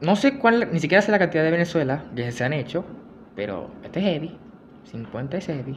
No 0.00 0.14
sé 0.14 0.38
cuál, 0.38 0.68
ni 0.72 0.78
siquiera 0.78 1.02
sé 1.02 1.10
la 1.10 1.18
cantidad 1.18 1.42
de 1.42 1.50
Venezuela 1.50 2.04
que 2.14 2.30
se 2.30 2.44
han 2.44 2.52
hecho, 2.52 2.84
pero 3.34 3.70
este 3.82 3.98
es 3.98 4.04
heavy. 4.06 4.38
50 4.84 5.36
es 5.38 5.46
heavy. 5.46 5.76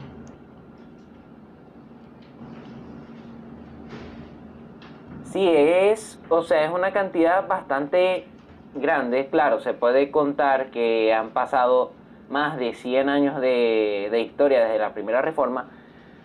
Sí, 5.32 5.48
es, 5.48 6.20
o 6.28 6.42
sea, 6.42 6.62
es 6.66 6.70
una 6.70 6.92
cantidad 6.92 7.48
bastante 7.48 8.26
grande. 8.74 9.28
Claro, 9.28 9.60
se 9.60 9.72
puede 9.72 10.10
contar 10.10 10.70
que 10.70 11.14
han 11.14 11.30
pasado 11.30 11.92
más 12.28 12.58
de 12.58 12.74
100 12.74 13.08
años 13.08 13.40
de, 13.40 14.20
historia 14.20 14.62
desde 14.62 14.78
la 14.78 14.92
primera 14.92 15.22
reforma, 15.22 15.70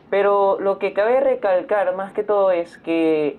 pero 0.10 0.60
lo 0.60 0.78
que 0.78 0.92
cabe 0.92 1.22
recalcar 1.22 1.96
más 1.96 2.12
que 2.12 2.24
todo 2.24 2.52
es 2.52 2.78
que 2.80 3.38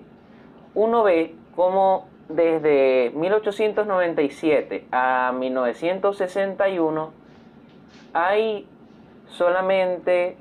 uno 0.73 1.03
ve 1.03 1.35
cómo 1.55 2.07
desde 2.29 3.11
1897 3.15 4.87
a 4.91 5.31
1961 5.37 7.11
hay 8.13 8.67
solamente 9.27 10.35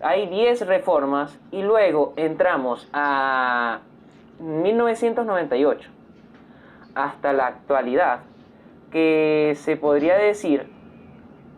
hay 0.00 0.26
10 0.26 0.66
reformas 0.68 1.36
y 1.50 1.62
luego 1.62 2.12
entramos 2.16 2.88
a 2.92 3.80
1998 4.38 5.90
hasta 6.94 7.32
la 7.32 7.46
actualidad, 7.48 8.20
que 8.90 9.54
se 9.56 9.76
podría 9.76 10.16
decir 10.16 10.68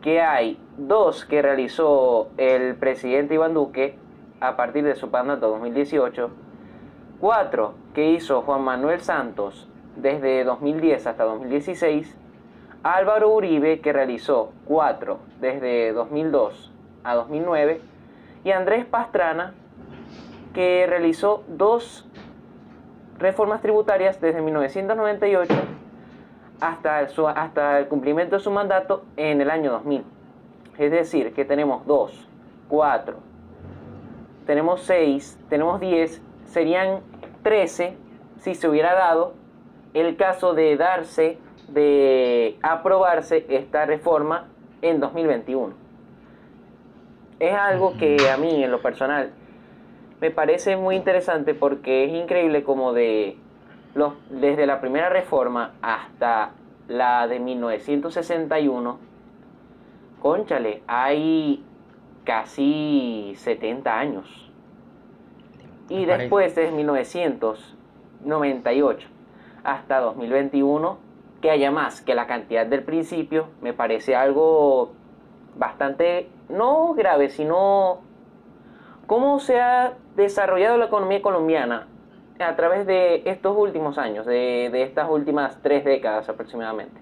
que 0.03 0.21
hay 0.21 0.59
dos 0.77 1.25
que 1.25 1.43
realizó 1.43 2.29
el 2.37 2.77
presidente 2.77 3.35
Iván 3.35 3.55
Duque 3.55 3.99
a 4.41 4.57
partir 4.57 4.85
de 4.85 4.95
su 4.95 5.09
mandato 5.09 5.49
2018, 5.49 6.31
cuatro 7.21 7.75
que 7.95 8.11
hizo 8.11 8.43
Juan 8.43 8.63
Manuel 8.63 9.01
Santos 9.01 9.69
desde 9.97 10.45
2010 10.45 11.07
hasta 11.07 11.25
2016, 11.25 12.17
Álvaro 12.83 13.31
Uribe 13.31 13.81
que 13.81 13.93
realizó 13.93 14.53
cuatro 14.65 15.19
desde 15.41 15.93
2002 15.93 16.73
a 17.03 17.15
2009 17.15 17.81
y 18.45 18.51
Andrés 18.53 18.85
Pastrana 18.85 19.55
que 20.55 20.87
realizó 20.89 21.43
dos 21.49 22.06
reformas 23.19 23.63
tributarias 23.63 24.21
desde 24.21 24.41
1998 24.41 25.55
hasta 26.61 27.01
el, 27.01 27.09
hasta 27.35 27.79
el 27.79 27.89
cumplimiento 27.89 28.37
de 28.37 28.43
su 28.43 28.51
mandato 28.51 29.05
en 29.17 29.41
el 29.41 29.51
año 29.51 29.73
2000. 29.73 30.05
Es 30.79 30.91
decir, 30.91 31.33
que 31.33 31.45
tenemos 31.45 31.87
2, 31.87 32.29
4, 32.69 33.17
tenemos 34.47 34.83
6, 34.83 35.39
tenemos 35.49 35.81
10, 35.81 36.23
serían 36.47 37.01
13 37.43 37.97
si 38.41 38.55
se 38.55 38.69
hubiera 38.69 38.95
dado 38.95 39.35
el 39.95 40.17
caso 40.17 40.55
de 40.55 40.77
darse, 40.77 41.39
de 41.69 42.59
aprobarse 42.63 43.47
esta 43.49 43.87
reforma 43.87 44.49
en 44.83 45.01
2021. 45.01 45.75
Es 47.41 47.55
algo 47.55 47.97
que 47.99 48.31
a 48.31 48.37
mí 48.37 48.63
en 48.63 48.71
lo 48.71 48.81
personal 48.81 49.33
me 50.21 50.31
parece 50.31 50.77
muy 50.77 50.97
interesante 50.97 51.55
porque 51.55 52.05
es 52.05 52.13
increíble 52.13 52.63
como 52.65 52.93
de 52.93 53.39
los, 53.95 54.13
desde 54.31 54.67
la 54.67 54.81
primera 54.81 55.09
reforma 55.09 55.73
hasta 55.83 56.51
la 56.89 57.27
de 57.27 57.41
1961, 57.41 58.99
conchale, 60.21 60.85
hay 60.87 61.65
casi 62.25 63.33
70 63.37 63.99
años. 63.99 64.53
Y 65.89 66.05
después 66.05 66.55
desde 66.55 66.73
1998 66.73 69.09
hasta 69.65 70.01
2021, 70.01 70.99
que 71.41 71.51
haya 71.51 71.71
más 71.71 72.03
que 72.03 72.15
la 72.15 72.27
cantidad 72.27 72.67
del 72.67 72.83
principio, 72.83 73.49
me 73.61 73.73
parece 73.73 74.15
algo 74.17 74.93
bastante, 75.57 76.29
no 76.49 76.93
grave, 76.95 77.31
sino 77.31 78.01
cómo 79.07 79.39
se 79.41 79.61
ha 79.61 79.95
desarrollado 80.17 80.79
la 80.79 80.87
economía 80.87 81.23
colombiana 81.23 81.87
a 82.39 82.57
través 82.57 82.87
de 82.87 83.23
estos 83.25 83.57
últimos 83.57 83.99
años, 83.99 84.27
de, 84.27 84.69
de 84.71 84.83
estas 84.83 85.09
últimas 85.11 85.59
tres 85.63 85.85
décadas 85.85 86.29
aproximadamente. 86.29 87.01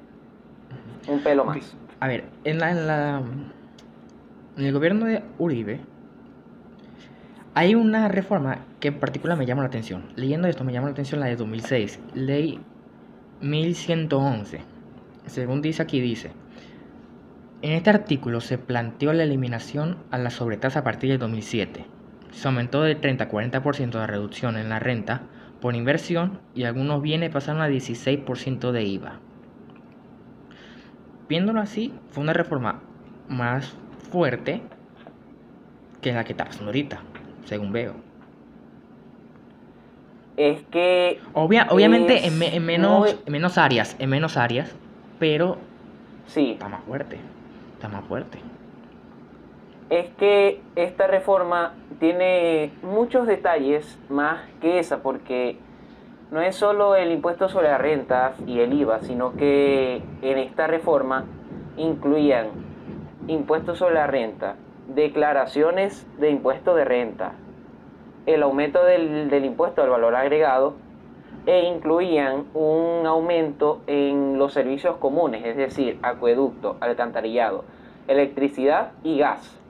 Un 1.09 1.21
pelo 1.23 1.45
más. 1.45 1.77
A 2.01 2.09
ver, 2.09 2.25
en 2.45 2.59
la, 2.59 2.71
en 2.71 2.87
la 2.87 3.23
en 4.57 4.67
el 4.67 4.73
gobierno 4.73 5.07
de 5.07 5.23
Uribe 5.39 5.81
hay 7.55 7.75
una 7.75 8.07
reforma 8.07 8.59
que 8.79 8.89
en 8.89 9.01
particular 9.01 9.37
me 9.37 9.47
llama 9.47 9.63
la 9.63 9.69
atención. 9.69 10.13
Leyendo 10.15 10.47
esto 10.47 10.63
me 10.65 10.73
llama 10.73 10.89
la 10.89 10.93
atención 10.93 11.21
la 11.21 11.27
de 11.27 11.37
2006, 11.37 12.01
ley 12.15 12.61
1111. 13.41 14.61
Según 15.27 15.61
dice 15.61 15.83
aquí 15.83 16.01
dice, 16.01 16.31
en 17.63 17.73
este 17.73 17.91
artículo 17.91 18.41
se 18.41 18.59
planteó 18.59 19.13
la 19.13 19.25
eliminación 19.25 19.99
a 20.11 20.19
la 20.19 20.31
sobretasa 20.31 20.81
a 20.81 20.85
partir 20.85 21.11
del 21.11 21.19
2007. 21.19 21.85
Se 22.35 22.49
aumentó 22.49 22.83
del 22.83 23.01
30 23.01 23.25
a 23.25 23.29
40% 23.31 23.95
la 23.95 24.07
reducción 24.07 24.57
en 24.57 24.69
la 24.69 24.81
renta 24.81 25.23
por 25.61 25.77
inversión 25.77 26.41
y 26.55 26.65
algunos 26.65 27.01
bienes 27.01 27.31
pasaron 27.31 27.63
a 27.63 27.69
16% 27.69 28.73
de 28.73 28.83
IVA. 28.83 29.21
Viéndolo 31.29 31.61
así, 31.61 31.95
fue 32.11 32.23
una 32.23 32.33
reforma 32.35 32.83
más 33.29 33.77
fuerte 34.11 34.63
que 36.03 36.13
la 36.13 36.25
que 36.25 36.33
está 36.33 36.45
pasando 36.45 36.67
ahorita, 36.67 37.01
según 37.45 37.73
veo. 37.73 37.95
Es 40.37 40.63
que... 40.65 41.21
obviamente 41.33 42.27
en, 42.27 42.67
menos, 42.67 43.17
en 43.25 43.33
menos 43.33 43.57
áreas, 43.57 43.97
en 44.01 44.11
menos 44.11 44.37
áreas, 44.37 44.75
pero 45.21 45.57
sí. 46.27 46.51
está 46.51 46.69
más 46.69 46.83
fuerte, 46.83 47.19
está 47.75 47.89
más 47.89 48.05
fuerte. 48.05 48.39
Es 49.91 50.09
que 50.15 50.61
esta 50.77 51.07
reforma 51.07 51.75
tiene 52.01 52.73
muchos 52.83 53.27
detalles 53.27 53.99
más 54.09 54.41
que 54.61 54.79
esa, 54.79 55.03
porque 55.03 55.59
no 56.31 56.41
es 56.41 56.57
solo 56.57 56.97
el 56.97 57.13
impuesto 57.13 57.49
sobre 57.49 57.69
la 57.69 57.79
renta 57.79 58.35
y 58.47 58.61
el 58.61 58.73
IVA, 58.73 59.01
sino 59.01 59.35
que 59.35 60.03
en 60.23 60.39
esta 60.39 60.67
reforma 60.67 61.27
incluían 61.77 62.49
impuestos 63.29 63.79
sobre 63.79 63.95
la 63.95 64.07
renta, 64.07 64.57
declaraciones 64.89 66.07
de 66.19 66.31
impuesto 66.31 66.75
de 66.75 66.85
renta, 66.85 67.33
el 68.27 68.43
aumento 68.43 68.83
del, 68.85 69.29
del 69.29 69.45
impuesto 69.45 69.83
al 69.83 69.91
valor 69.91 70.15
agregado 70.15 70.75
e 71.47 71.65
incluían 71.65 72.47
un 72.55 73.07
aumento 73.07 73.83
en 73.87 74.39
los 74.39 74.53
servicios 74.55 74.97
comunes, 74.97 75.45
es 75.45 75.57
decir, 75.57 75.99
acueducto, 76.03 76.77
alcantarillado, 76.81 77.65
electricidad 78.09 78.93
y 79.03 79.19
gas, 79.19 79.61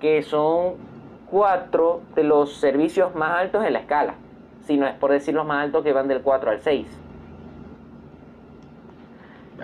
que 0.00 0.22
son 0.22 0.74
cuatro 1.30 2.02
de 2.14 2.24
los 2.24 2.56
servicios 2.56 3.14
más 3.14 3.38
altos 3.38 3.64
en 3.64 3.72
la 3.72 3.80
escala, 3.80 4.14
si 4.64 4.76
no 4.76 4.86
es 4.86 4.94
por 4.94 5.10
decir 5.10 5.34
los 5.34 5.46
más 5.46 5.64
altos 5.64 5.84
que 5.84 5.92
van 5.92 6.08
del 6.08 6.22
4 6.22 6.50
al 6.50 6.60
6. 6.60 6.86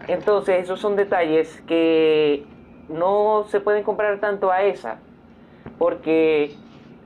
Entonces, 0.09 0.65
esos 0.65 0.81
son 0.81 0.97
detalles 0.97 1.63
que 1.67 2.45
no 2.89 3.45
se 3.49 3.61
pueden 3.61 3.85
comprar 3.85 4.19
tanto 4.19 4.51
a 4.51 4.63
esa, 4.63 4.99
porque 5.79 6.57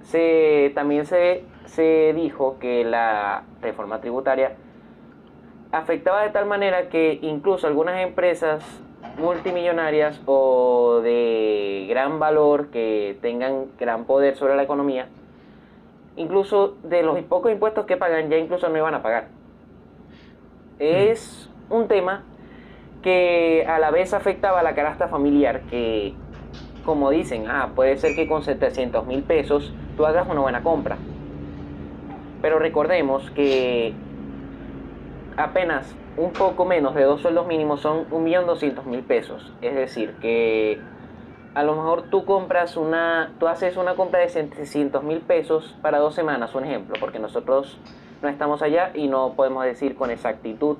se, 0.03 0.73
también 0.75 1.07
se, 1.07 1.45
se 1.67 2.13
dijo 2.15 2.59
que 2.59 2.85
la 2.85 3.43
reforma 3.61 4.01
tributaria 4.01 4.57
afectaba 5.73 6.23
de 6.23 6.31
tal 6.31 6.47
manera 6.47 6.89
que 6.89 7.19
incluso 7.23 7.67
algunas 7.67 8.01
empresas 8.01 8.65
multimillonarias 9.19 10.21
o 10.27 11.01
de 11.03 11.87
gran 11.89 12.19
valor 12.19 12.69
que 12.69 13.19
tengan 13.23 13.67
gran 13.79 14.05
poder 14.05 14.37
sobre 14.37 14.57
la 14.57 14.63
economía, 14.63 15.09
incluso 16.17 16.77
de 16.83 17.03
los 17.03 17.19
pocos 17.23 17.51
impuestos 17.51 17.87
que 17.87 17.97
pagan 17.97 18.29
ya 18.29 18.37
incluso 18.37 18.69
no 18.69 18.77
iban 18.77 18.95
a 18.95 19.03
pagar. 19.03 19.29
Es 20.79 21.51
un 21.71 21.89
tema 21.89 22.25
que 23.03 23.65
a 23.69 23.79
la 23.79 23.91
vez 23.91 24.13
afectaba 24.13 24.61
a 24.61 24.63
la 24.63 24.75
canasta 24.75 25.09
familiar, 25.09 25.63
que 25.71 26.15
como 26.85 27.11
dicen, 27.11 27.47
ah, 27.49 27.71
puede 27.75 27.97
ser 27.97 28.15
que 28.15 28.29
con 28.29 28.43
700 28.43 29.07
mil 29.07 29.23
pesos 29.23 29.73
tú 29.97 30.07
hagas 30.07 30.29
una 30.29 30.41
buena 30.41 30.63
compra. 30.63 30.97
Pero 32.43 32.59
recordemos 32.59 33.31
que 33.31 33.93
apenas 35.37 35.95
un 36.17 36.33
poco 36.33 36.65
menos 36.65 36.95
de 36.95 37.05
dos 37.05 37.21
sueldos 37.21 37.47
mínimos 37.47 37.81
son 37.81 38.09
1.200.000 38.11 39.03
pesos. 39.05 39.53
Es 39.61 39.75
decir, 39.75 40.15
que 40.21 40.81
a 41.57 41.63
lo 41.63 41.75
mejor 41.75 42.11
tú 42.11 42.27
compras 42.27 42.77
una, 42.77 43.33
tú 43.41 43.49
haces 43.49 43.79
una 43.79 43.95
compra 43.95 44.21
de 44.21 44.29
700 44.29 45.03
mil 45.03 45.23
pesos 45.23 45.75
para 45.81 45.99
dos 45.99 46.15
semanas, 46.15 46.55
un 46.55 46.67
ejemplo, 46.67 46.97
porque 47.01 47.19
nosotros 47.19 47.79
no 48.21 48.29
estamos 48.29 48.61
allá 48.61 48.91
y 48.93 49.09
no 49.09 49.33
podemos 49.33 49.65
decir 49.65 49.97
con 49.97 50.11
exactitud 50.11 50.77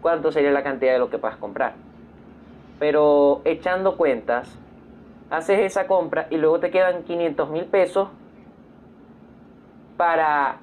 cuánto 0.00 0.32
sería 0.32 0.52
la 0.52 0.62
cantidad 0.62 0.94
de 0.94 1.00
lo 1.00 1.10
que 1.10 1.18
puedas 1.18 1.36
comprar. 1.36 1.74
Pero 2.78 3.42
echando 3.44 3.98
cuentas, 3.98 4.58
haces 5.28 5.58
esa 5.60 5.86
compra 5.86 6.28
y 6.30 6.38
luego 6.38 6.60
te 6.60 6.70
quedan 6.70 7.02
500 7.02 7.50
mil 7.50 7.66
pesos 7.66 8.08
para 9.98 10.60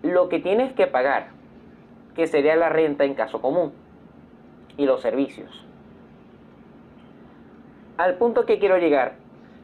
lo 0.00 0.30
que 0.30 0.38
tienes 0.38 0.72
que 0.72 0.86
pagar, 0.86 1.28
que 2.18 2.26
sería 2.26 2.56
la 2.56 2.68
renta 2.68 3.04
en 3.04 3.14
caso 3.14 3.40
común 3.40 3.72
y 4.76 4.86
los 4.86 5.00
servicios. 5.02 5.64
Al 7.96 8.16
punto 8.16 8.44
que 8.44 8.58
quiero 8.58 8.76
llegar, 8.76 9.12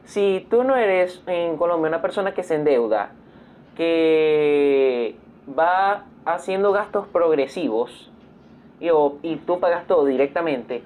si 0.05 0.47
tú 0.49 0.63
no 0.63 0.77
eres 0.77 1.21
en 1.27 1.57
Colombia 1.57 1.89
una 1.89 2.01
persona 2.01 2.33
que 2.33 2.43
se 2.43 2.55
endeuda, 2.55 3.11
que 3.75 5.17
va 5.47 6.05
haciendo 6.23 6.71
gastos 6.71 7.07
progresivos, 7.07 8.09
y, 8.79 9.35
tú 9.45 9.59
pagas 9.59 9.85
todo 9.85 10.05
directamente, 10.05 10.81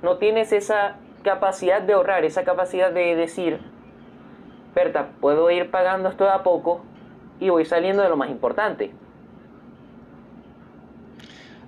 no 0.00 0.16
tienes 0.16 0.50
esa 0.50 0.96
capacidad 1.24 1.82
de 1.82 1.92
ahorrar, 1.92 2.24
esa 2.24 2.44
capacidad 2.44 2.90
de 2.90 3.16
decir, 3.16 3.60
Berta, 4.74 5.10
puedo 5.20 5.50
ir 5.50 5.70
pagando 5.70 6.08
esto 6.08 6.26
a 6.30 6.42
poco 6.42 6.80
y 7.38 7.50
voy 7.50 7.66
saliendo 7.66 8.02
de 8.02 8.08
lo 8.08 8.16
más 8.16 8.30
importante. 8.30 8.94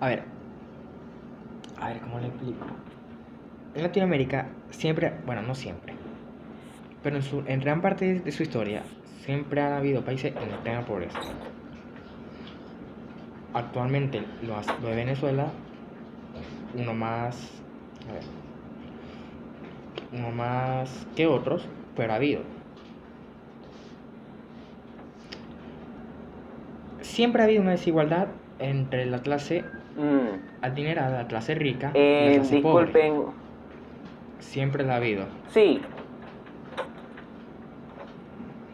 A 0.04 0.08
ver, 0.08 0.22
a 1.80 1.88
ver, 1.88 2.00
¿cómo 2.02 2.18
le 2.20 2.26
explico? 2.26 2.66
En 3.74 3.82
Latinoamérica 3.82 4.50
siempre, 4.68 5.14
bueno, 5.24 5.40
no 5.40 5.54
siempre, 5.54 5.94
pero 7.02 7.16
en, 7.16 7.22
su, 7.22 7.42
en 7.46 7.58
gran 7.60 7.80
parte 7.80 8.20
de 8.20 8.32
su 8.32 8.42
historia 8.42 8.82
siempre 9.22 9.62
han 9.62 9.72
habido 9.72 10.04
países 10.04 10.34
en 10.42 10.62
plena 10.62 10.84
pobreza 10.84 11.18
actualmente 13.54 14.20
los, 14.42 14.66
de 14.82 14.94
Venezuela, 14.94 15.46
uno 16.74 16.92
más, 16.92 17.34
uno 20.12 20.30
más 20.32 21.06
que 21.16 21.26
otros, 21.26 21.66
pero 21.96 22.12
ha 22.12 22.16
habido. 22.16 22.42
Siempre 27.00 27.40
ha 27.40 27.44
habido 27.46 27.62
una 27.62 27.70
desigualdad 27.70 28.28
entre 28.58 29.06
la 29.06 29.22
clase 29.22 29.64
mm. 29.96 30.62
adinerada, 30.62 31.22
la 31.22 31.28
clase 31.28 31.54
rica 31.54 31.90
eh, 31.94 32.35
clase 32.37 32.54
disculpen. 32.54 33.14
Pobre. 33.14 33.33
Siempre 34.40 34.85
la 34.85 34.94
ha 34.94 34.96
habido. 34.96 35.26
Sí. 35.50 35.80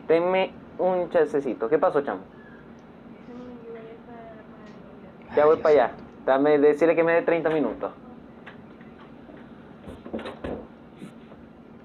Denme 0.08 0.50
un 0.78 1.08
chancecito. 1.10 1.68
¿Qué 1.68 1.78
pasó, 1.78 2.02
chamo? 2.02 2.20
Ya 5.36 5.46
voy 5.46 5.58
para 5.58 5.74
allá. 5.74 5.90
Dame, 6.26 6.58
decirle 6.58 6.96
que 6.96 7.04
me 7.04 7.12
dé 7.12 7.22
30 7.22 7.50
minutos. 7.50 7.92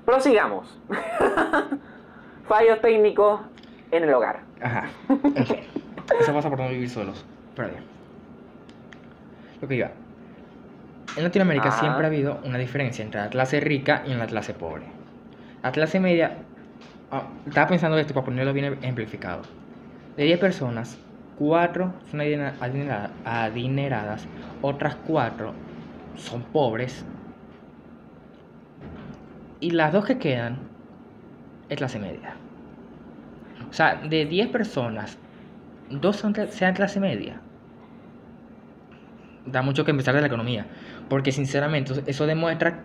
Prosigamos. 0.05 0.79
Fallos 2.47 2.81
técnicos 2.81 3.41
en 3.91 4.03
el 4.03 4.13
hogar. 4.13 4.41
Ajá. 4.61 4.89
Eso 6.19 6.33
pasa 6.33 6.49
por 6.49 6.59
no 6.59 6.69
vivir 6.69 6.89
solos. 6.89 7.25
Pero 7.55 7.69
bien. 7.69 7.94
Iba. 9.73 9.91
En 11.17 11.23
Latinoamérica 11.23 11.71
siempre 11.71 12.03
ha 12.03 12.07
habido 12.07 12.39
una 12.43 12.57
diferencia 12.57 13.03
entre 13.03 13.21
la 13.21 13.29
clase 13.29 13.59
rica 13.59 14.03
y 14.05 14.13
la 14.13 14.27
clase 14.27 14.53
pobre. 14.53 14.83
La 15.63 15.71
clase 15.71 15.99
media. 15.99 16.37
Ah, 17.11 17.23
estaba 17.45 17.67
pensando 17.67 17.97
esto 17.97 18.13
para 18.13 18.25
ponerlo 18.25 18.53
bien 18.53 18.77
ejemplificado. 18.81 19.43
De 20.17 20.23
10 20.23 20.39
personas, 20.39 20.97
cuatro 21.35 21.93
son 22.09 22.21
adineradas, 22.21 24.27
otras 24.61 24.95
cuatro 25.07 25.53
son 26.15 26.43
pobres 26.43 27.05
y 29.59 29.71
las 29.71 29.93
dos 29.93 30.05
que 30.05 30.17
quedan 30.17 30.57
es 31.69 31.77
clase 31.77 31.99
media. 31.99 32.35
O 33.69 33.73
sea, 33.73 33.95
de 33.95 34.25
10 34.25 34.49
personas, 34.49 35.17
dos 35.89 36.17
son, 36.17 36.35
sean 36.51 36.73
clase 36.73 36.99
media. 36.99 37.39
Da 39.45 39.61
mucho 39.61 39.83
que 39.83 39.91
empezar 39.91 40.15
de 40.15 40.21
la 40.21 40.27
economía. 40.27 40.65
Porque 41.09 41.31
sinceramente 41.31 41.93
eso 42.07 42.25
demuestra 42.25 42.83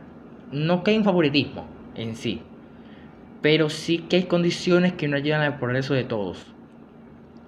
no 0.53 0.83
que 0.83 0.91
hay 0.91 0.99
un 0.99 1.05
favoritismo 1.05 1.67
en 1.95 2.17
sí, 2.17 2.43
pero 3.43 3.69
sí 3.69 3.99
que 3.99 4.17
hay 4.17 4.23
condiciones 4.25 4.93
que 4.95 5.09
no 5.09 5.17
ayudan 5.17 5.43
al 5.43 5.59
progreso 5.59 5.95
de 5.95 6.05
todos. 6.05 6.47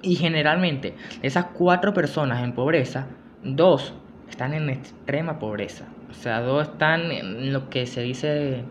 Y 0.02 0.16
generalmente, 0.16 0.94
esas 1.22 1.46
cuatro 1.46 1.92
personas 1.92 2.42
en 2.42 2.52
pobreza, 2.54 3.08
dos 3.44 3.94
están 4.28 4.54
en 4.54 4.70
extrema 4.70 5.38
pobreza. 5.38 5.86
O 6.10 6.14
sea, 6.14 6.40
dos 6.40 6.68
están 6.68 7.12
en 7.12 7.52
lo 7.52 7.68
que 7.68 7.86
se 7.86 8.02
dice 8.02 8.64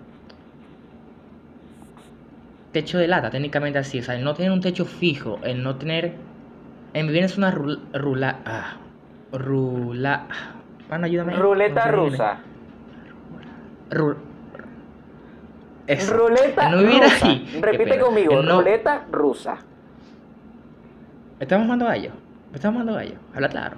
techo 2.72 2.98
de 2.98 3.08
lata, 3.08 3.30
técnicamente 3.30 3.80
así. 3.80 4.00
O 4.00 4.04
sea, 4.04 4.16
el 4.16 4.24
no 4.24 4.34
tener 4.34 4.52
un 4.52 4.62
techo 4.62 4.86
fijo, 4.86 5.40
el 5.44 5.64
no 5.64 5.76
tener... 5.76 6.16
En 6.94 7.08
vivir 7.08 7.24
es 7.24 7.38
una 7.38 7.52
rula... 7.52 8.42
Ah, 8.46 8.78
rula... 9.32 10.28
Bueno, 10.88 11.06
ayúdame. 11.06 11.36
Ruleta 11.36 11.92
rusa. 11.92 12.40
Ruleta 13.90 14.26
rusa. 16.72 17.40
Repite 17.62 18.00
conmigo, 18.00 18.42
ruleta 18.42 19.06
rusa. 19.10 19.58
estamos 21.40 21.68
mandando 21.68 21.86
gallo? 21.86 22.12
¿Me 22.50 22.56
estamos 22.56 22.80
mandando 22.80 23.00
gallo? 23.00 23.16
Habla 23.34 23.50
claro. 23.50 23.78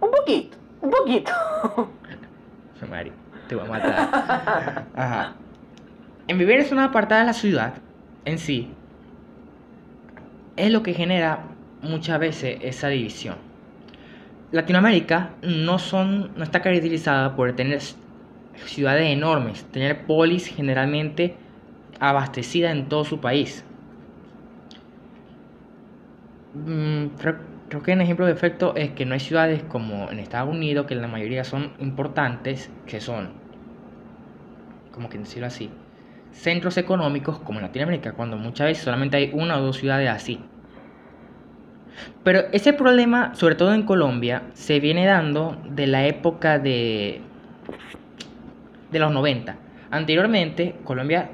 Un 0.00 0.10
poquito, 0.10 0.56
un 0.80 0.90
poquito. 0.90 1.32
Mario, 2.90 3.12
te 3.48 3.54
voy 3.54 3.64
a 3.64 3.68
matar. 3.68 4.86
Ajá. 4.94 5.34
En 6.28 6.38
vivir 6.38 6.58
es 6.58 6.72
una 6.72 6.84
apartada 6.84 7.20
de 7.20 7.26
la 7.28 7.32
ciudad 7.32 7.74
en 8.24 8.38
sí 8.38 8.76
es 10.56 10.72
lo 10.72 10.82
que 10.82 10.94
genera 10.94 11.40
muchas 11.82 12.18
veces 12.18 12.58
esa 12.62 12.88
división. 12.88 13.36
Latinoamérica 14.52 15.30
no, 15.42 15.78
son, 15.78 16.32
no 16.36 16.44
está 16.44 16.62
caracterizada 16.62 17.34
por 17.36 17.54
tener 17.54 17.80
ciudades 18.66 19.10
enormes, 19.10 19.64
tener 19.72 20.06
polis 20.06 20.46
generalmente 20.46 21.34
abastecida 22.00 22.70
en 22.70 22.88
todo 22.88 23.04
su 23.04 23.20
país. 23.20 23.64
Mm, 26.54 27.08
creo, 27.18 27.82
que 27.82 27.92
un 27.92 28.00
ejemplo 28.00 28.26
de 28.26 28.32
efecto 28.32 28.74
es 28.76 28.90
que 28.92 29.04
no 29.04 29.14
hay 29.14 29.20
ciudades 29.20 29.62
como 29.64 30.10
en 30.10 30.18
Estados 30.18 30.48
Unidos, 30.54 30.86
que 30.86 30.94
la 30.94 31.08
mayoría 31.08 31.44
son 31.44 31.72
importantes, 31.78 32.70
que 32.86 33.00
son, 33.00 33.32
como 34.90 35.08
que 35.08 35.18
decirlo 35.18 35.46
así, 35.46 35.70
centros 36.32 36.76
económicos 36.78 37.38
como 37.40 37.58
en 37.58 37.66
Latinoamérica, 37.66 38.12
cuando 38.14 38.36
muchas 38.36 38.68
veces 38.68 38.84
solamente 38.84 39.16
hay 39.16 39.30
una 39.34 39.58
o 39.58 39.62
dos 39.62 39.76
ciudades 39.76 40.08
así. 40.08 40.40
Pero 42.22 42.44
ese 42.52 42.72
problema, 42.72 43.34
sobre 43.34 43.54
todo 43.54 43.74
en 43.74 43.84
Colombia, 43.84 44.42
se 44.54 44.80
viene 44.80 45.06
dando 45.06 45.56
de 45.68 45.86
la 45.86 46.06
época 46.06 46.58
de, 46.58 47.20
de 48.90 48.98
los 48.98 49.12
90. 49.12 49.56
Anteriormente, 49.90 50.76
Colombia, 50.84 51.30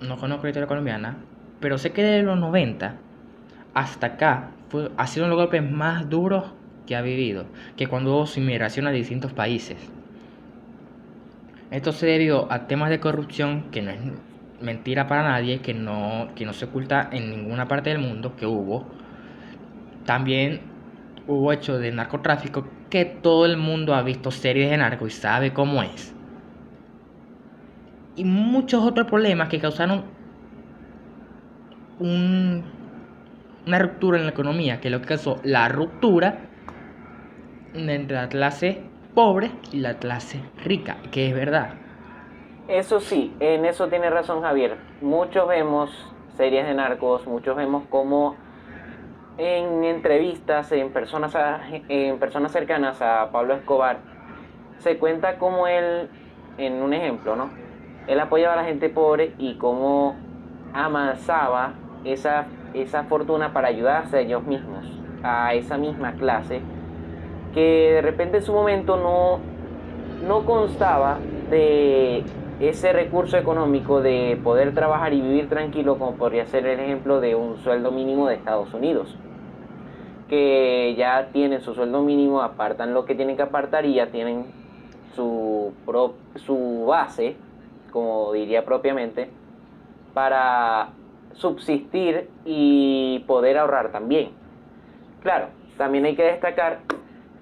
no 0.00 0.16
conozco 0.16 0.44
la 0.44 0.50
historia 0.50 0.68
colombiana, 0.68 1.16
pero 1.60 1.78
sé 1.78 1.92
que 1.92 2.02
de 2.02 2.22
los 2.22 2.38
90 2.38 2.96
hasta 3.74 4.06
acá 4.06 4.50
fue, 4.68 4.90
ha 4.96 5.06
sido 5.06 5.26
uno 5.26 5.34
de 5.34 5.36
los 5.36 5.46
golpes 5.46 5.70
más 5.70 6.08
duros 6.08 6.44
que 6.86 6.96
ha 6.96 7.02
vivido, 7.02 7.46
que 7.76 7.86
cuando 7.86 8.14
hubo 8.14 8.26
su 8.26 8.40
inmigración 8.40 8.86
a 8.86 8.90
distintos 8.90 9.32
países. 9.32 9.76
Esto 11.70 11.92
se 11.92 12.06
debió 12.06 12.50
a 12.52 12.66
temas 12.66 12.90
de 12.90 13.00
corrupción 13.00 13.64
que 13.72 13.82
no 13.82 13.90
es 13.90 13.98
mentira 14.60 15.06
para 15.08 15.24
nadie, 15.24 15.60
que 15.60 15.74
no, 15.74 16.28
que 16.34 16.44
no 16.44 16.52
se 16.52 16.66
oculta 16.66 17.08
en 17.10 17.30
ninguna 17.30 17.66
parte 17.66 17.90
del 17.90 17.98
mundo 17.98 18.36
que 18.36 18.46
hubo. 18.46 18.86
También 20.04 20.60
hubo 21.26 21.52
hechos 21.52 21.80
de 21.80 21.92
narcotráfico 21.92 22.66
que 22.90 23.04
todo 23.04 23.46
el 23.46 23.56
mundo 23.56 23.94
ha 23.94 24.02
visto 24.02 24.30
series 24.30 24.70
de 24.70 24.76
narco 24.76 25.06
y 25.06 25.10
sabe 25.10 25.52
cómo 25.52 25.82
es. 25.82 26.14
Y 28.16 28.24
muchos 28.24 28.84
otros 28.84 29.06
problemas 29.06 29.48
que 29.48 29.58
causaron 29.58 30.04
una 31.98 33.78
ruptura 33.78 34.18
en 34.18 34.24
la 34.24 34.30
economía, 34.30 34.80
que 34.80 34.88
es 34.88 34.92
lo 34.92 35.00
que 35.00 35.08
causó 35.08 35.40
la 35.42 35.68
ruptura 35.68 36.38
entre 37.74 38.16
la 38.16 38.28
clase 38.28 38.82
pobre 39.14 39.50
y 39.72 39.78
la 39.78 39.94
clase 39.94 40.40
rica, 40.64 40.98
que 41.10 41.28
es 41.28 41.34
verdad. 41.34 41.74
Eso 42.68 43.00
sí, 43.00 43.34
en 43.40 43.64
eso 43.64 43.88
tiene 43.88 44.10
razón 44.10 44.42
Javier. 44.42 44.76
Muchos 45.00 45.48
vemos 45.48 45.90
series 46.36 46.66
de 46.66 46.74
narcos, 46.74 47.26
muchos 47.26 47.56
vemos 47.56 47.84
como 47.90 48.36
en 49.38 49.84
entrevistas, 49.84 50.70
en 50.72 50.90
personas, 50.90 51.34
en 51.88 52.18
personas 52.18 52.52
cercanas 52.52 53.00
a 53.02 53.30
Pablo 53.32 53.54
Escobar, 53.54 53.98
se 54.78 54.98
cuenta 54.98 55.38
como 55.38 55.66
él, 55.66 56.08
en 56.58 56.82
un 56.82 56.92
ejemplo, 56.92 57.36
¿no? 57.36 57.50
Él 58.06 58.20
apoyaba 58.20 58.54
a 58.54 58.56
la 58.56 58.64
gente 58.64 58.88
pobre 58.88 59.32
y 59.38 59.54
cómo 59.54 60.16
amasaba 60.72 61.74
esa, 62.04 62.46
esa 62.74 63.04
fortuna 63.04 63.52
para 63.52 63.68
ayudarse 63.68 64.18
a 64.18 64.20
ellos 64.20 64.44
mismos, 64.44 64.84
a 65.22 65.54
esa 65.54 65.78
misma 65.78 66.12
clase 66.12 66.60
que 67.54 67.92
de 67.94 68.02
repente 68.02 68.38
en 68.38 68.42
su 68.42 68.52
momento 68.52 68.96
no, 68.96 69.38
no 70.26 70.44
constaba 70.44 71.18
de 71.50 72.24
ese 72.60 72.92
recurso 72.92 73.36
económico 73.36 74.00
de 74.00 74.38
poder 74.42 74.74
trabajar 74.74 75.12
y 75.12 75.20
vivir 75.20 75.48
tranquilo, 75.48 75.98
como 75.98 76.16
podría 76.16 76.46
ser 76.46 76.66
el 76.66 76.80
ejemplo 76.80 77.20
de 77.20 77.34
un 77.34 77.58
sueldo 77.58 77.90
mínimo 77.90 78.28
de 78.28 78.36
Estados 78.36 78.72
Unidos, 78.72 79.16
que 80.28 80.94
ya 80.96 81.28
tienen 81.32 81.60
su 81.60 81.74
sueldo 81.74 82.02
mínimo, 82.02 82.42
apartan 82.42 82.94
lo 82.94 83.04
que 83.04 83.14
tienen 83.14 83.36
que 83.36 83.42
apartar 83.42 83.84
y 83.84 83.94
ya 83.94 84.06
tienen 84.06 84.46
su, 85.14 85.72
su 86.36 86.84
base, 86.86 87.36
como 87.90 88.32
diría 88.32 88.64
propiamente, 88.64 89.30
para 90.12 90.90
subsistir 91.32 92.28
y 92.44 93.24
poder 93.26 93.58
ahorrar 93.58 93.90
también. 93.90 94.30
Claro, 95.22 95.48
también 95.76 96.04
hay 96.04 96.14
que 96.14 96.22
destacar 96.22 96.80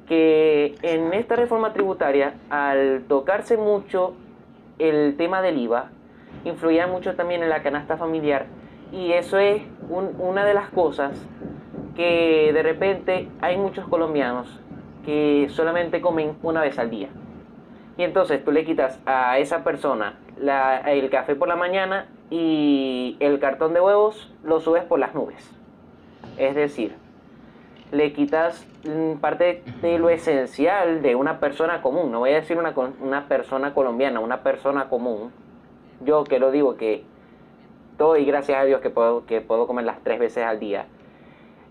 que 0.06 0.74
en 0.82 1.12
esta 1.12 1.36
reforma 1.36 1.72
tributaria, 1.72 2.34
al 2.50 3.04
tocarse 3.08 3.56
mucho 3.56 4.14
el 4.78 5.16
tema 5.16 5.42
del 5.42 5.58
IVA, 5.58 5.90
influía 6.44 6.86
mucho 6.86 7.14
también 7.14 7.42
en 7.42 7.48
la 7.50 7.62
canasta 7.62 7.96
familiar 7.96 8.46
y 8.90 9.12
eso 9.12 9.38
es 9.38 9.62
una 9.88 10.44
de 10.44 10.54
las 10.54 10.68
cosas 10.70 11.12
que 11.94 12.50
de 12.52 12.62
repente 12.62 13.28
hay 13.40 13.56
muchos 13.56 13.86
colombianos 13.86 14.60
que 15.04 15.48
solamente 15.50 16.00
comen 16.00 16.36
una 16.42 16.60
vez 16.60 16.78
al 16.78 16.90
día. 16.90 17.08
Y 17.96 18.04
entonces 18.04 18.42
tú 18.44 18.52
le 18.52 18.64
quitas 18.64 19.00
a 19.04 19.38
esa 19.38 19.64
persona 19.64 20.18
el 20.86 21.10
café 21.10 21.34
por 21.34 21.48
la 21.48 21.56
mañana 21.56 22.06
y 22.30 23.16
el 23.20 23.38
cartón 23.38 23.74
de 23.74 23.80
huevos 23.80 24.32
lo 24.42 24.60
subes 24.60 24.84
por 24.84 24.98
las 24.98 25.14
nubes. 25.14 25.50
Es 26.38 26.54
decir, 26.54 26.94
le 27.90 28.12
quitas 28.12 28.66
parte 29.20 29.62
de 29.80 29.98
lo 29.98 30.10
esencial 30.10 31.02
de 31.02 31.14
una 31.14 31.38
persona 31.38 31.82
común. 31.82 32.10
No 32.10 32.20
voy 32.20 32.30
a 32.30 32.36
decir 32.36 32.58
una, 32.58 32.74
una 33.00 33.28
persona 33.28 33.74
colombiana, 33.74 34.20
una 34.20 34.42
persona 34.42 34.88
común. 34.88 35.32
Yo 36.04 36.24
que 36.24 36.38
lo 36.38 36.50
digo 36.50 36.76
que 36.76 37.04
todo 37.96 38.16
y 38.16 38.24
gracias 38.24 38.58
a 38.58 38.64
Dios 38.64 38.80
que 38.80 38.90
puedo, 38.90 39.24
que 39.26 39.40
puedo 39.40 39.66
comer 39.66 39.84
las 39.84 40.02
tres 40.02 40.18
veces 40.18 40.44
al 40.44 40.58
día. 40.58 40.86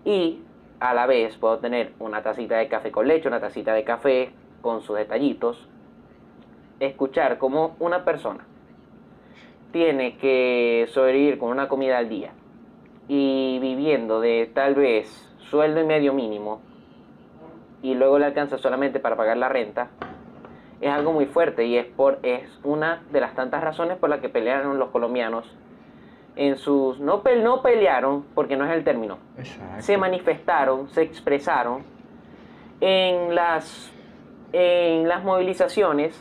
Y 0.05 0.41
a 0.79 0.93
la 0.93 1.05
vez 1.05 1.37
puedo 1.37 1.59
tener 1.59 1.93
una 1.99 2.23
tacita 2.23 2.57
de 2.57 2.67
café 2.67 2.91
con 2.91 3.07
leche, 3.07 3.27
una 3.27 3.39
tacita 3.39 3.73
de 3.73 3.83
café 3.83 4.31
con 4.61 4.81
sus 4.81 4.97
detallitos. 4.97 5.67
Escuchar 6.79 7.37
cómo 7.37 7.75
una 7.79 8.05
persona 8.05 8.45
tiene 9.71 10.17
que 10.17 10.87
sobrevivir 10.89 11.37
con 11.37 11.49
una 11.49 11.67
comida 11.67 11.97
al 11.97 12.09
día 12.09 12.31
y 13.07 13.59
viviendo 13.59 14.21
de 14.21 14.49
tal 14.53 14.75
vez 14.75 15.27
sueldo 15.39 15.81
y 15.81 15.85
medio 15.85 16.13
mínimo 16.13 16.61
y 17.81 17.95
luego 17.95 18.19
le 18.19 18.25
alcanza 18.25 18.57
solamente 18.57 18.99
para 18.99 19.15
pagar 19.15 19.37
la 19.37 19.49
renta, 19.49 19.89
es 20.79 20.89
algo 20.89 21.11
muy 21.13 21.25
fuerte 21.25 21.65
y 21.65 21.77
es, 21.77 21.85
por, 21.85 22.19
es 22.23 22.59
una 22.63 23.03
de 23.11 23.21
las 23.21 23.35
tantas 23.35 23.63
razones 23.63 23.97
por 23.97 24.09
las 24.09 24.19
que 24.19 24.29
pelearon 24.29 24.79
los 24.79 24.89
colombianos 24.89 25.45
en 26.35 26.57
sus... 26.57 26.99
No, 26.99 27.21
no 27.43 27.61
pelearon, 27.61 28.23
porque 28.33 28.57
no 28.57 28.65
es 28.65 28.71
el 28.71 28.83
término. 28.83 29.17
Se 29.79 29.97
manifestaron, 29.97 30.89
se 30.89 31.03
expresaron 31.03 31.83
en 32.79 33.35
las, 33.35 33.91
en 34.53 35.07
las 35.07 35.23
movilizaciones 35.23 36.19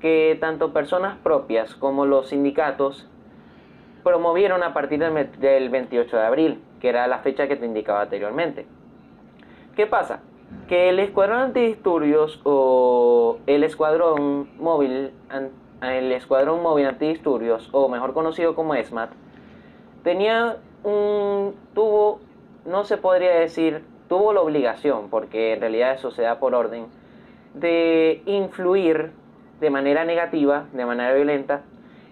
que 0.00 0.38
tanto 0.40 0.72
personas 0.72 1.18
propias 1.18 1.74
como 1.74 2.06
los 2.06 2.28
sindicatos 2.28 3.06
promovieron 4.02 4.62
a 4.62 4.72
partir 4.72 5.00
del 5.00 5.68
28 5.68 6.16
de 6.16 6.24
abril 6.24 6.62
que 6.80 6.88
era 6.88 7.06
la 7.06 7.18
fecha 7.18 7.48
que 7.48 7.56
te 7.56 7.66
indicaba 7.66 8.02
anteriormente. 8.02 8.66
¿Qué 9.76 9.86
pasa? 9.86 10.20
Que 10.68 10.90
el 10.90 10.98
escuadrón 10.98 11.38
antidisturbios 11.38 12.40
o 12.44 13.38
el 13.46 13.64
escuadrón 13.64 14.50
móvil, 14.58 15.12
el 15.80 16.12
escuadrón 16.12 16.62
móvil 16.62 16.86
antidisturbios, 16.86 17.70
o 17.72 17.88
mejor 17.88 18.12
conocido 18.12 18.54
como 18.54 18.74
ESMAT, 18.74 19.10
tenía 20.04 20.58
un, 20.84 21.54
tuvo, 21.74 22.20
no 22.66 22.84
se 22.84 22.98
podría 22.98 23.30
decir, 23.30 23.82
tuvo 24.08 24.34
la 24.34 24.42
obligación, 24.42 25.08
porque 25.08 25.54
en 25.54 25.60
realidad 25.60 25.94
eso 25.94 26.10
se 26.10 26.22
da 26.22 26.38
por 26.38 26.54
orden, 26.54 26.86
de 27.54 28.22
influir 28.26 29.12
de 29.60 29.70
manera 29.70 30.04
negativa, 30.04 30.66
de 30.72 30.84
manera 30.84 31.14
violenta, 31.14 31.62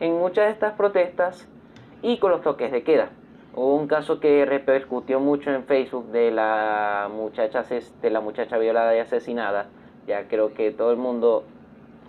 en 0.00 0.14
muchas 0.14 0.46
de 0.46 0.52
estas 0.52 0.72
protestas 0.72 1.46
y 2.02 2.18
con 2.18 2.30
los 2.30 2.40
toques 2.40 2.72
de 2.72 2.82
queda. 2.82 3.10
Hubo 3.56 3.74
un 3.74 3.88
caso 3.88 4.20
que 4.20 4.44
repercutió 4.44 5.18
mucho 5.18 5.50
en 5.50 5.64
Facebook 5.64 6.12
de 6.12 6.30
la 6.30 7.08
muchacha 7.10 7.64
de 8.02 8.10
la 8.10 8.20
muchacha 8.20 8.58
violada 8.58 8.94
y 8.94 8.98
asesinada. 8.98 9.68
Ya 10.06 10.28
creo 10.28 10.52
que 10.52 10.70
todo 10.72 10.90
el 10.90 10.98
mundo, 10.98 11.42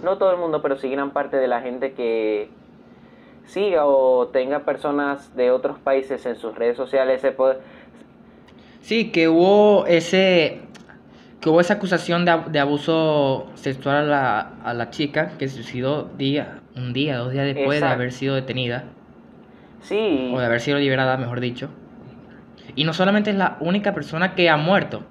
no 0.03 0.17
todo 0.17 0.31
el 0.31 0.37
mundo, 0.37 0.61
pero 0.61 0.75
sí 0.77 0.89
gran 0.89 1.11
parte 1.11 1.37
de 1.37 1.47
la 1.47 1.61
gente 1.61 1.93
que 1.93 2.49
siga 3.45 3.85
o 3.85 4.27
tenga 4.27 4.65
personas 4.65 5.33
de 5.37 5.51
otros 5.51 5.79
países 5.79 6.25
en 6.25 6.35
sus 6.35 6.53
redes 6.53 6.75
sociales 6.75 7.21
se 7.21 7.31
puede... 7.31 7.59
Sí, 8.81 9.11
que 9.11 9.29
hubo 9.29 9.85
ese 9.85 10.59
que 11.39 11.49
hubo 11.49 11.61
esa 11.61 11.75
acusación 11.75 12.25
de, 12.25 12.59
abuso 12.59 13.47
sexual 13.55 13.95
a 13.95 14.03
la, 14.03 14.39
a 14.65 14.73
la 14.73 14.89
chica 14.89 15.37
que 15.37 15.47
se 15.47 15.55
suicidó 15.55 16.09
día, 16.17 16.59
un 16.75 16.91
día, 16.91 17.17
dos 17.17 17.31
días 17.31 17.45
después 17.45 17.79
de 17.79 17.87
haber 17.87 18.11
sido 18.11 18.35
detenida. 18.35 18.83
O 19.91 20.39
de 20.39 20.45
haber 20.45 20.59
sido 20.59 20.77
liberada, 20.79 21.17
mejor 21.17 21.39
dicho. 21.39 21.69
Y 22.75 22.83
no 22.83 22.93
solamente 22.93 23.29
es 23.29 23.35
la 23.35 23.57
única 23.59 23.93
persona 23.93 24.35
que 24.35 24.49
ha 24.49 24.57
muerto. 24.57 25.03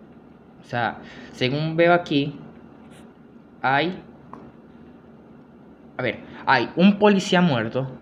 O 0.61 0.65
sea, 0.65 0.99
según 1.33 1.77
veo 1.77 1.93
aquí, 1.93 2.39
hay... 3.63 4.03
A 5.99 6.03
ver, 6.03 6.21
hay 6.45 6.71
un 6.77 6.99
policía 6.99 7.41
muerto, 7.41 7.99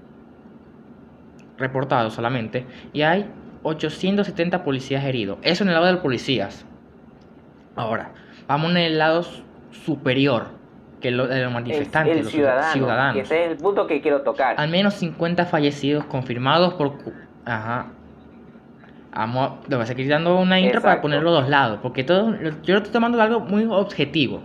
reportado 1.56 2.10
solamente, 2.10 2.66
y 2.92 3.02
hay 3.02 3.30
870 3.62 4.64
policías 4.64 5.04
heridos. 5.04 5.38
Eso 5.42 5.62
en 5.62 5.68
el 5.68 5.74
lado 5.74 5.86
de 5.86 5.92
los 5.92 6.02
policías. 6.02 6.66
Ahora, 7.76 8.12
vamos 8.48 8.72
en 8.72 8.78
el 8.78 8.98
lado 8.98 9.24
superior, 9.70 10.48
que 11.04 11.10
es 11.10 11.14
lo 11.14 11.26
de 11.26 11.42
los 11.42 11.52
manifestantes, 11.52 12.24
los 12.24 12.32
ciudadanos. 12.32 13.16
Ese 13.18 13.44
es 13.44 13.50
el 13.50 13.56
punto 13.58 13.86
que 13.86 14.00
quiero 14.00 14.22
tocar. 14.22 14.54
Al 14.58 14.70
menos 14.70 14.94
50 14.94 15.44
fallecidos 15.44 16.06
confirmados 16.06 16.72
por... 16.72 16.94
Ajá. 17.44 17.88
Vamos, 19.14 19.58
lo 19.68 19.76
voy 19.76 19.84
a 19.84 19.86
seguir 19.86 20.08
dando 20.08 20.40
una 20.40 20.58
intro 20.58 20.80
para 20.80 21.02
ponerlo 21.02 21.28
a 21.28 21.42
dos 21.42 21.50
lados, 21.50 21.80
porque 21.82 22.04
todo, 22.04 22.34
yo 22.62 22.72
lo 22.72 22.78
estoy 22.78 22.90
tomando 22.90 23.18
de 23.18 23.24
algo 23.24 23.40
muy 23.40 23.66
objetivo. 23.66 24.40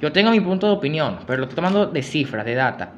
Yo 0.00 0.10
tengo 0.10 0.30
mi 0.30 0.40
punto 0.40 0.66
de 0.66 0.72
opinión, 0.72 1.18
pero 1.26 1.40
lo 1.40 1.42
estoy 1.42 1.56
tomando 1.56 1.84
de 1.84 2.02
cifras, 2.02 2.46
de 2.46 2.54
data. 2.54 2.92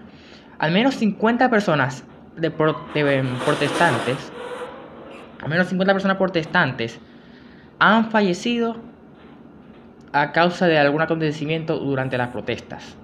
Al 0.60 0.70
menos 0.70 0.94
50 0.94 1.50
personas 1.50 2.04
de, 2.36 2.48
de 2.48 3.24
protestantes, 3.44 4.32
al 5.42 5.48
menos 5.48 5.66
50 5.66 5.92
personas 5.92 6.16
protestantes 6.16 7.00
han 7.80 8.08
fallecido 8.12 8.76
a 10.12 10.32
causa 10.32 10.66
de 10.66 10.78
algún 10.78 11.02
acontecimiento 11.02 11.78
durante 11.78 12.18
las 12.18 12.28
protestas. 12.28 12.96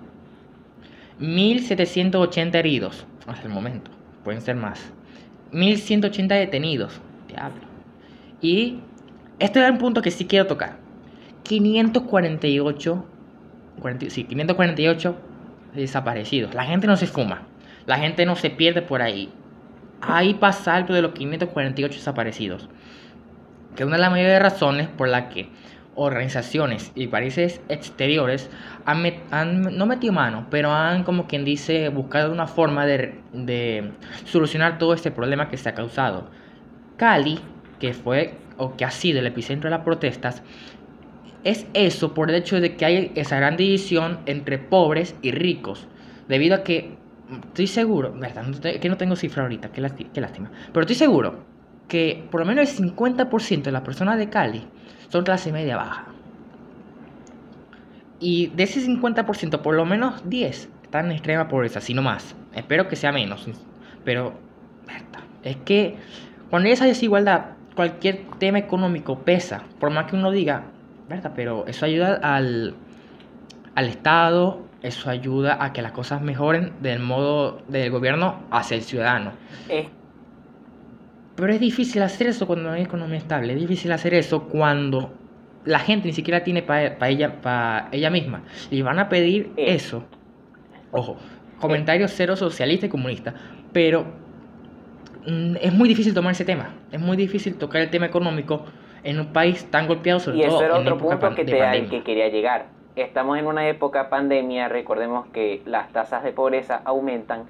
1.780 1.21 2.55
heridos 2.55 3.07
hasta 3.27 3.47
el 3.47 3.53
momento, 3.53 3.90
pueden 4.25 4.40
ser 4.40 4.57
más. 4.57 4.92
1.180 5.53 6.29
detenidos, 6.29 7.01
diablo. 7.29 7.62
Y 8.40 8.81
este 9.38 9.64
es 9.64 9.71
un 9.71 9.79
punto 9.79 10.03
que 10.03 10.11
sí 10.11 10.27
quiero 10.27 10.47
tocar. 10.47 10.77
548, 11.45 13.05
sí, 14.09 14.25
548 14.25 15.16
desaparecidos. 15.75 16.55
La 16.55 16.64
gente 16.64 16.87
no 16.87 16.97
se 16.97 17.07
fuma, 17.07 17.42
la 17.87 17.99
gente 17.99 18.27
no 18.27 18.37
se 18.37 18.51
pierde 18.51 18.83
por 18.83 19.03
ahí. 19.03 19.31
Ahí 20.01 20.35
pasa 20.35 20.75
algo 20.75 20.92
de 20.92 21.03
los 21.03 21.12
548 21.12 21.97
desaparecidos. 21.97 22.69
Que 23.75 23.85
una 23.85 23.97
de 23.97 24.03
las 24.03 24.11
mayores 24.11 24.42
razones 24.42 24.88
por 24.88 25.09
la 25.09 25.29
que 25.29 25.49
organizaciones 25.97 26.93
y 26.95 27.09
países 27.09 27.61
exteriores 27.69 28.51
han, 28.85 29.63
no 29.77 29.87
metido 29.87 30.13
mano, 30.13 30.47
pero 30.51 30.71
han, 30.71 31.03
como 31.03 31.27
quien 31.27 31.45
dice, 31.45 31.89
buscado 31.89 32.33
una 32.33 32.47
forma 32.47 32.87
de, 32.87 33.15
de, 33.33 33.93
solucionar 34.25 34.79
todo 34.79 34.95
este 34.95 35.11
problema 35.11 35.49
que 35.49 35.57
se 35.57 35.69
ha 35.69 35.75
causado. 35.75 36.31
Cali, 36.97 37.41
que 37.81 37.95
fue 37.95 38.35
o 38.59 38.77
que 38.77 38.85
ha 38.85 38.91
sido 38.91 39.19
el 39.21 39.27
epicentro 39.27 39.69
de 39.69 39.77
las 39.77 39.85
protestas, 39.85 40.43
es 41.45 41.67
eso 41.75 42.15
por 42.15 42.31
el 42.31 42.37
hecho 42.37 42.61
de 42.61 42.77
que 42.77 42.85
hay 42.85 43.13
esa 43.15 43.37
gran 43.37 43.57
división 43.57 44.19
entre 44.27 44.59
pobres 44.59 45.17
y 45.23 45.31
ricos, 45.31 45.89
debido 46.29 46.57
a 46.57 46.63
que 46.63 46.97
estoy 47.49 47.67
seguro, 47.67 48.13
verdad, 48.13 48.45
que 48.81 48.89
no 48.89 48.97
tengo 48.97 49.17
cifra 49.17 49.43
ahorita, 49.43 49.71
qué 49.71 49.81
lástima, 50.21 50.51
pero 50.73 50.83
estoy 50.83 50.97
seguro 50.97 51.45
que 51.89 52.27
por 52.31 52.41
lo 52.41 52.47
menos 52.47 52.81
el 52.81 52.91
50% 52.91 53.63
de 53.63 53.73
las 53.73 53.83
personas 53.83 54.19
de 54.19 54.29
Cali 54.29 54.67
son 55.09 55.25
clase 55.25 55.53
media 55.53 55.77
baja. 55.77 56.07
Y 58.19 58.49
de 58.49 58.62
ese 58.62 58.81
50%, 58.81 59.61
por 59.61 59.75
lo 59.75 59.85
menos 59.85 60.29
10 60.29 60.71
están 60.83 61.07
en 61.07 61.12
extrema 61.12 61.49
pobreza, 61.49 61.81
si 61.81 61.95
no 61.95 62.03
más. 62.03 62.35
Espero 62.55 62.88
que 62.88 62.97
sea 62.97 63.12
menos. 63.12 63.47
Pero, 64.05 64.35
es 65.42 65.57
que 65.57 65.97
cuando 66.51 66.66
hay 66.66 66.73
esa 66.73 66.87
desigualdad, 66.87 67.57
cualquier 67.75 68.25
tema 68.38 68.59
económico 68.59 69.19
pesa. 69.19 69.62
Por 69.79 69.90
más 69.90 70.07
que 70.07 70.16
uno 70.16 70.31
diga, 70.31 70.64
¿verdad? 71.09 71.33
Pero 71.37 71.66
eso 71.66 71.85
ayuda 71.85 72.19
al, 72.23 72.75
al 73.75 73.85
Estado, 73.87 74.62
eso 74.83 75.11
ayuda 75.11 75.62
a 75.62 75.73
que 75.73 75.83
las 75.83 75.92
cosas 75.92 76.23
mejoren 76.23 76.73
del 76.81 77.01
modo 77.01 77.62
del 77.69 77.90
gobierno 77.90 78.40
hacia 78.51 78.77
el 78.77 78.83
ciudadano. 78.83 79.33
Pero 81.37 81.53
es 81.53 81.61
difícil 81.61 82.03
hacer 82.03 82.29
eso 82.29 82.46
cuando 82.46 82.70
no 82.70 82.75
hay 82.75 82.83
economía 82.83 83.18
estable. 83.18 83.53
Es 83.53 83.61
difícil 83.61 83.92
hacer 83.92 84.14
eso 84.14 84.44
cuando 84.44 85.12
la 85.64 85.79
gente 85.79 86.09
ni 86.09 86.14
siquiera 86.14 86.42
tiene 86.42 86.62
para 86.62 87.09
ella, 87.09 87.40
para 87.42 87.88
ella 87.92 88.11
misma. 88.11 88.42
Y 88.70 88.81
van 88.83 88.99
a 88.99 89.09
pedir 89.09 89.53
eso. 89.57 90.03
Ojo, 90.92 91.16
comentarios 91.61 92.12
cero 92.14 92.37
socialista 92.37 92.87
y 92.87 92.88
comunista. 92.88 93.35
Pero 93.72 94.07
mm, 95.27 95.57
es 95.61 95.72
muy 95.75 95.88
difícil 95.88 96.14
tomar 96.14 96.33
ese 96.33 96.46
tema. 96.46 96.75
Es 96.90 97.01
muy 97.01 97.18
difícil 97.18 97.57
tocar 97.57 97.83
el 97.83 97.90
tema 97.90 98.07
económico 98.07 98.64
en 99.05 99.20
un 99.20 99.33
país 99.33 99.70
tan 99.70 99.87
golpeado, 99.87 100.18
sobre 100.18 100.38
y 100.38 100.42
todo 100.42 100.62
era 100.62 100.79
otro 100.79 100.99
punto 100.99 101.35
que, 101.35 101.44
te, 101.44 101.87
que 101.88 102.03
quería 102.03 102.29
llegar. 102.29 102.66
Estamos 102.96 103.38
en 103.38 103.46
una 103.46 103.68
época 103.68 104.09
pandemia, 104.09 104.68
recordemos 104.68 105.27
que 105.29 105.61
las 105.66 105.92
tasas 105.92 106.25
de 106.25 106.33
pobreza 106.33 106.81
aumentan 106.85 107.44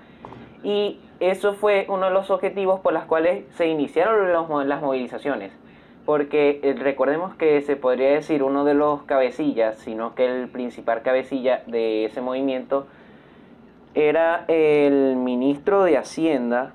y 0.64 0.98
eso 1.20 1.54
fue 1.54 1.86
uno 1.88 2.06
de 2.06 2.12
los 2.12 2.30
objetivos 2.30 2.80
por 2.80 2.92
los 2.92 3.04
cuales 3.04 3.44
se 3.54 3.66
iniciaron 3.66 4.32
las 4.68 4.82
movilizaciones. 4.82 5.52
Porque 6.04 6.60
eh, 6.62 6.74
recordemos 6.78 7.34
que 7.34 7.62
se 7.62 7.74
podría 7.76 8.10
decir 8.10 8.42
uno 8.42 8.64
de 8.64 8.74
los 8.74 9.02
cabecillas, 9.02 9.78
sino 9.78 10.14
que 10.14 10.26
el 10.26 10.48
principal 10.48 11.02
cabecilla 11.02 11.62
de 11.66 12.04
ese 12.04 12.20
movimiento 12.20 12.86
era 13.94 14.44
el 14.46 15.16
ministro 15.16 15.82
de 15.84 15.96
Hacienda, 15.96 16.74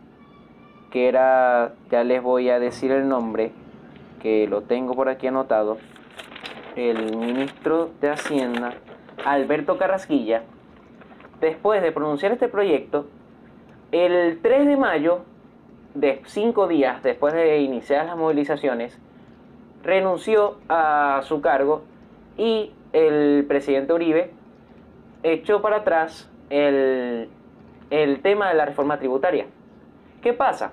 que 0.89 1.07
era, 1.07 1.73
ya 1.89 2.03
les 2.03 2.21
voy 2.21 2.49
a 2.49 2.59
decir 2.59 2.91
el 2.91 3.07
nombre, 3.07 3.51
que 4.21 4.47
lo 4.47 4.63
tengo 4.63 4.95
por 4.95 5.07
aquí 5.07 5.27
anotado, 5.27 5.77
el 6.75 7.15
ministro 7.15 7.91
de 8.01 8.09
Hacienda, 8.09 8.73
Alberto 9.23 9.77
Carrasquilla, 9.77 10.43
después 11.39 11.81
de 11.81 11.91
pronunciar 11.91 12.31
este 12.31 12.47
proyecto, 12.47 13.05
el 13.91 14.39
3 14.41 14.67
de 14.67 14.77
mayo, 14.77 15.19
de 15.93 16.21
cinco 16.25 16.67
días 16.67 17.03
después 17.03 17.33
de 17.33 17.59
iniciar 17.59 18.05
las 18.05 18.17
movilizaciones, 18.17 18.97
renunció 19.83 20.57
a 20.69 21.21
su 21.23 21.41
cargo 21.41 21.83
y 22.37 22.71
el 22.93 23.45
presidente 23.47 23.93
Uribe 23.93 24.31
echó 25.23 25.61
para 25.61 25.77
atrás 25.77 26.29
el, 26.49 27.29
el 27.89 28.21
tema 28.21 28.49
de 28.49 28.55
la 28.55 28.65
reforma 28.65 28.97
tributaria. 28.97 29.47
¿Qué 30.21 30.33
pasa? 30.33 30.71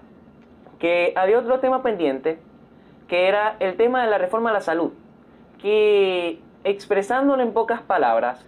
Que 0.79 1.13
había 1.17 1.39
otro 1.39 1.59
tema 1.59 1.83
pendiente, 1.83 2.39
que 3.09 3.27
era 3.27 3.57
el 3.59 3.77
tema 3.77 4.05
de 4.05 4.11
la 4.11 4.19
reforma 4.19 4.51
a 4.51 4.53
la 4.53 4.61
salud, 4.61 4.93
que 5.61 6.39
expresándolo 6.63 7.43
en 7.43 7.53
pocas 7.53 7.83
palabras, 7.83 8.47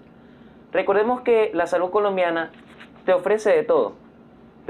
recordemos 0.73 1.23
que 1.23 1.51
la 1.55 1.67
salud 1.67 1.91
colombiana 1.91 2.53
te 3.05 3.13
ofrece 3.13 3.51
de 3.51 3.65
todo 3.65 3.95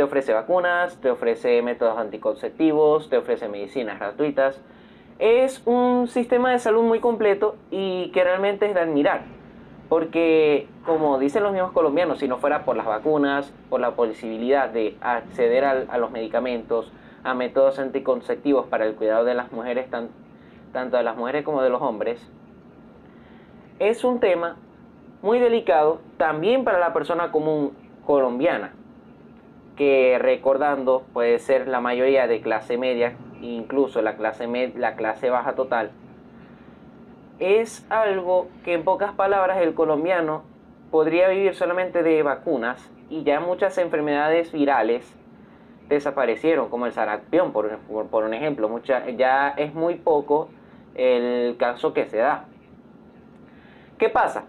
te 0.00 0.04
ofrece 0.04 0.32
vacunas, 0.32 0.96
te 1.02 1.10
ofrece 1.10 1.60
métodos 1.60 1.98
anticonceptivos, 1.98 3.10
te 3.10 3.18
ofrece 3.18 3.50
medicinas 3.50 3.98
gratuitas. 3.98 4.58
Es 5.18 5.60
un 5.66 6.08
sistema 6.08 6.52
de 6.52 6.58
salud 6.58 6.82
muy 6.84 7.00
completo 7.00 7.56
y 7.70 8.10
que 8.12 8.24
realmente 8.24 8.64
es 8.64 8.72
de 8.72 8.80
admirar. 8.80 9.24
Porque, 9.90 10.68
como 10.86 11.18
dicen 11.18 11.42
los 11.42 11.52
mismos 11.52 11.72
colombianos, 11.72 12.20
si 12.20 12.28
no 12.28 12.38
fuera 12.38 12.64
por 12.64 12.78
las 12.78 12.86
vacunas, 12.86 13.52
por 13.68 13.80
la 13.80 13.90
posibilidad 13.90 14.70
de 14.70 14.96
acceder 15.02 15.66
a, 15.66 15.98
los 15.98 16.10
medicamentos, 16.10 16.90
a 17.22 17.34
métodos 17.34 17.78
anticonceptivos 17.78 18.64
para 18.68 18.86
el 18.86 18.94
cuidado 18.94 19.26
de 19.26 19.34
las 19.34 19.52
mujeres, 19.52 19.90
tanto 19.90 20.96
de 20.96 21.02
las 21.02 21.14
mujeres 21.14 21.44
como 21.44 21.60
de 21.60 21.68
los 21.68 21.82
hombres, 21.82 22.26
es 23.78 24.02
un 24.02 24.18
tema 24.18 24.56
muy 25.20 25.38
delicado 25.40 26.00
también 26.16 26.64
para 26.64 26.78
la 26.78 26.94
persona 26.94 27.30
común 27.30 27.72
colombiana 28.06 28.72
que 29.76 30.18
recordando 30.18 31.04
puede 31.12 31.38
ser 31.38 31.68
la 31.68 31.80
mayoría 31.80 32.26
de 32.26 32.40
clase 32.40 32.76
media, 32.76 33.14
incluso 33.40 34.02
la 34.02 34.16
clase, 34.16 34.72
la 34.76 34.96
clase 34.96 35.30
baja 35.30 35.54
total, 35.54 35.90
es 37.38 37.86
algo 37.88 38.48
que 38.64 38.74
en 38.74 38.84
pocas 38.84 39.12
palabras 39.12 39.58
el 39.58 39.74
colombiano 39.74 40.42
podría 40.90 41.28
vivir 41.28 41.54
solamente 41.54 42.02
de 42.02 42.22
vacunas 42.22 42.90
y 43.08 43.22
ya 43.22 43.40
muchas 43.40 43.78
enfermedades 43.78 44.52
virales 44.52 45.16
desaparecieron, 45.88 46.68
como 46.68 46.86
el 46.86 46.92
sarampión, 46.92 47.52
por, 47.52 47.78
por, 47.78 48.24
un 48.24 48.34
ejemplo. 48.34 48.68
Mucha, 48.68 49.08
ya 49.10 49.48
es 49.50 49.74
muy 49.74 49.96
poco 49.96 50.48
el 50.94 51.56
caso 51.58 51.92
que 51.92 52.06
se 52.06 52.18
da. 52.18 52.44
¿Qué 53.98 54.08
pasa? 54.08 54.44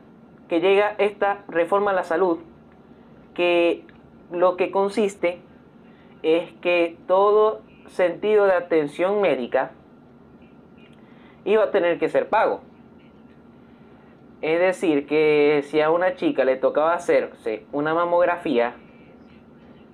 Que 0.47 0.61
llega 0.61 0.95
esta 0.97 1.39
reforma 1.47 1.91
a 1.91 1.93
la 1.95 2.03
salud 2.03 2.39
que 3.33 3.85
lo 4.31 4.57
que 4.57 4.71
consiste 4.71 5.41
es 6.23 6.51
que 6.61 6.97
todo 7.07 7.61
sentido 7.87 8.45
de 8.45 8.53
atención 8.53 9.21
médica 9.21 9.71
iba 11.45 11.65
a 11.65 11.71
tener 11.71 11.99
que 11.99 12.09
ser 12.09 12.29
pago. 12.29 12.61
Es 14.41 14.59
decir, 14.59 15.05
que 15.05 15.63
si 15.67 15.81
a 15.81 15.91
una 15.91 16.15
chica 16.15 16.45
le 16.45 16.55
tocaba 16.55 16.93
hacerse 16.93 17.65
una 17.71 17.93
mamografía, 17.93 18.75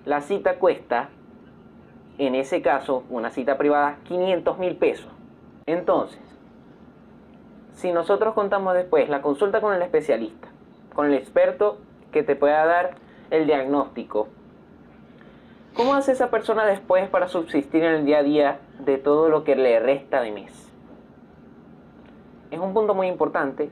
la 0.06 0.21
cita 0.21 0.58
cuesta, 0.58 1.10
en 2.17 2.34
ese 2.36 2.62
caso, 2.62 3.04
una 3.10 3.30
cita 3.30 3.58
privada, 3.58 3.97
500 4.06 4.58
mil 4.58 4.78
pesos. 4.78 5.12
Entonces, 5.65 6.21
si 7.73 7.91
nosotros 7.91 8.34
contamos 8.34 8.73
después 8.73 9.10
la 9.10 9.21
consulta 9.21 9.60
con 9.60 9.76
el 9.76 9.82
especialista, 9.82 10.47
con 10.95 11.08
el 11.08 11.13
experto 11.13 11.80
que 12.12 12.23
te 12.23 12.36
pueda 12.36 12.65
dar 12.65 12.95
el 13.29 13.45
diagnóstico, 13.45 14.27
¿cómo 15.73 15.93
hace 15.93 16.11
esa 16.11 16.29
persona 16.29 16.65
después 16.65 17.09
para 17.09 17.27
subsistir 17.27 17.83
en 17.83 17.93
el 17.93 18.05
día 18.05 18.19
a 18.19 18.23
día 18.23 18.59
de 18.79 18.97
todo 18.97 19.29
lo 19.29 19.43
que 19.43 19.55
le 19.55 19.79
resta 19.79 20.21
de 20.21 20.31
mes? 20.31 20.71
Es 22.51 22.59
un 22.59 22.73
punto 22.73 22.93
muy 22.93 23.07
importante 23.07 23.69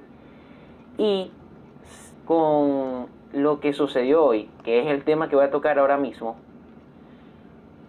y 0.98 1.32
con 2.26 3.08
lo 3.34 3.60
que 3.60 3.74
sucedió 3.74 4.24
hoy, 4.24 4.50
que 4.64 4.82
es 4.82 4.88
el 4.88 5.04
tema 5.04 5.30
que 5.30 5.36
voy 5.36 5.46
a 5.46 5.52
tocar 5.52 5.80
ahora 5.80 5.98
mismo, 5.98 6.38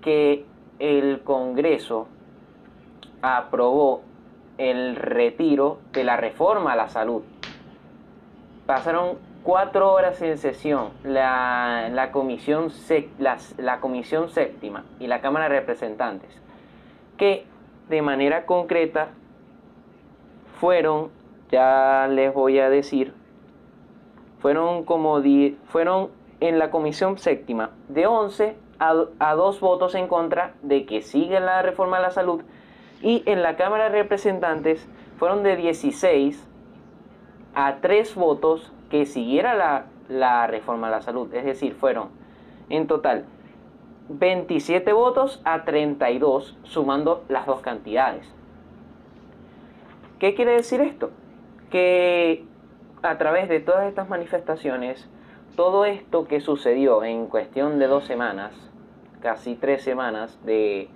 que 0.02 0.44
el 0.78 1.22
Congreso 1.22 2.06
aprobó 3.22 4.02
el 4.58 4.96
retiro 4.96 5.78
de 5.92 6.04
la 6.04 6.16
reforma 6.16 6.72
a 6.72 6.76
la 6.76 6.88
salud. 6.88 7.22
Pasaron 8.66 9.18
cuatro 9.46 9.92
horas 9.92 10.20
en 10.22 10.38
sesión. 10.38 10.90
La, 11.04 11.88
la 11.92 12.10
comisión, 12.10 12.72
la 13.58 13.80
comisión 13.80 14.28
séptima 14.28 14.84
y 14.98 15.06
la 15.06 15.20
Cámara 15.20 15.48
de 15.48 15.60
Representantes, 15.60 16.30
que 17.16 17.46
de 17.88 18.02
manera 18.02 18.44
concreta 18.44 19.10
fueron 20.60 21.10
ya 21.48 22.08
les 22.10 22.34
voy 22.34 22.58
a 22.58 22.68
decir, 22.68 23.14
fueron 24.40 24.84
como 24.84 25.22
fueron 25.66 26.10
en 26.40 26.58
la 26.58 26.72
comisión 26.72 27.16
séptima 27.16 27.70
de 27.88 28.08
11 28.08 28.56
a, 28.80 28.94
a 29.20 29.34
dos 29.36 29.60
votos 29.60 29.94
en 29.94 30.08
contra 30.08 30.54
de 30.62 30.86
que 30.86 31.02
siga 31.02 31.38
la 31.38 31.62
reforma 31.62 31.98
de 31.98 32.02
la 32.02 32.10
salud 32.10 32.42
y 33.00 33.22
en 33.26 33.42
la 33.44 33.56
Cámara 33.56 33.84
de 33.84 33.90
Representantes 33.90 34.88
fueron 35.18 35.44
de 35.44 35.54
16 35.54 36.44
a 37.54 37.76
3 37.76 38.14
votos 38.16 38.72
que 38.90 39.06
siguiera 39.06 39.54
la, 39.54 39.86
la 40.08 40.46
reforma 40.46 40.88
de 40.88 40.96
la 40.96 41.02
salud. 41.02 41.32
Es 41.34 41.44
decir, 41.44 41.74
fueron 41.74 42.08
en 42.68 42.86
total 42.86 43.24
27 44.08 44.92
votos 44.92 45.40
a 45.44 45.64
32 45.64 46.56
sumando 46.62 47.24
las 47.28 47.46
dos 47.46 47.60
cantidades. 47.60 48.32
¿Qué 50.18 50.34
quiere 50.34 50.52
decir 50.52 50.80
esto? 50.80 51.10
que 51.70 52.44
a 53.02 53.18
través 53.18 53.48
de 53.48 53.60
todas 53.60 53.86
estas 53.86 54.08
manifestaciones, 54.08 55.08
todo 55.56 55.84
esto 55.84 56.26
que 56.26 56.40
sucedió 56.40 57.04
en 57.04 57.26
cuestión 57.26 57.78
de 57.78 57.86
dos 57.86 58.04
semanas, 58.04 58.52
casi 59.20 59.54
tres 59.54 59.82
semanas 59.82 60.38
de 60.44 60.88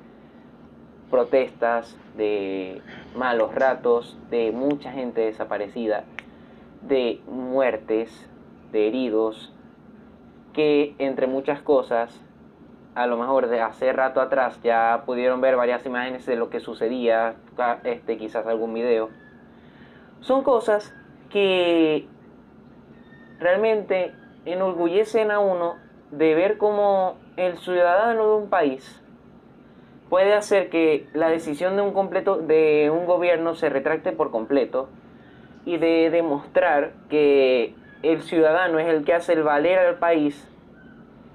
protestas, 1.11 1.97
de 2.17 2.83
malos 3.17 3.55
ratos, 3.55 4.17
de 4.31 4.53
mucha 4.53 4.93
gente 4.93 5.23
desaparecida, 5.23 6.05
de 6.83 7.21
muertes, 7.27 8.29
de 8.73 8.89
heridos, 8.89 9.53
que 10.53 10.95
entre 10.99 11.27
muchas 11.27 11.63
cosas, 11.63 12.21
a 12.95 13.07
lo 13.07 13.17
mejor 13.17 13.49
de 13.49 13.61
hace 13.61 13.93
rato 13.93 14.21
atrás 14.21 14.61
ya 14.63 15.03
pudieron 15.07 15.41
ver 15.41 15.57
varias 15.57 15.85
imágenes 15.87 16.27
de 16.27 16.37
lo 16.37 16.51
que 16.51 16.61
sucedía, 16.61 17.35
este, 17.85 18.17
quizás 18.17 18.47
algún 18.47 18.75
video, 18.75 19.11
son 20.21 20.43
cosas 20.43 20.95
que 21.31 22.07
realmente 23.39 24.13
enorgullecen 24.45 25.31
a 25.31 25.39
uno 25.39 25.77
de 26.11 26.35
ver 26.35 26.59
cómo 26.59 27.17
el 27.37 27.59
ciudadano 27.59 28.29
de 28.29 28.43
un 28.43 28.51
país 28.51 29.01
puede 30.09 30.35
hacer 30.35 30.71
que 30.71 31.09
la 31.15 31.29
decisión 31.29 31.77
de 31.77 31.83
un 31.83 31.93
completo 31.93 32.37
de 32.37 32.91
un 32.91 33.07
gobierno 33.07 33.55
se 33.55 33.69
retracte 33.69 34.13
por 34.13 34.31
completo 34.31 34.89
y 35.65 35.77
de 35.77 36.11
demostrar 36.11 36.93
que 37.09 37.75
el 38.03 38.23
ciudadano 38.23 38.79
es 38.79 38.89
el 38.89 39.05
que 39.05 39.15
hace 39.15 39.35
el 39.35 39.43
valer 39.43 39.79
al 39.79 39.99
país 39.99 40.49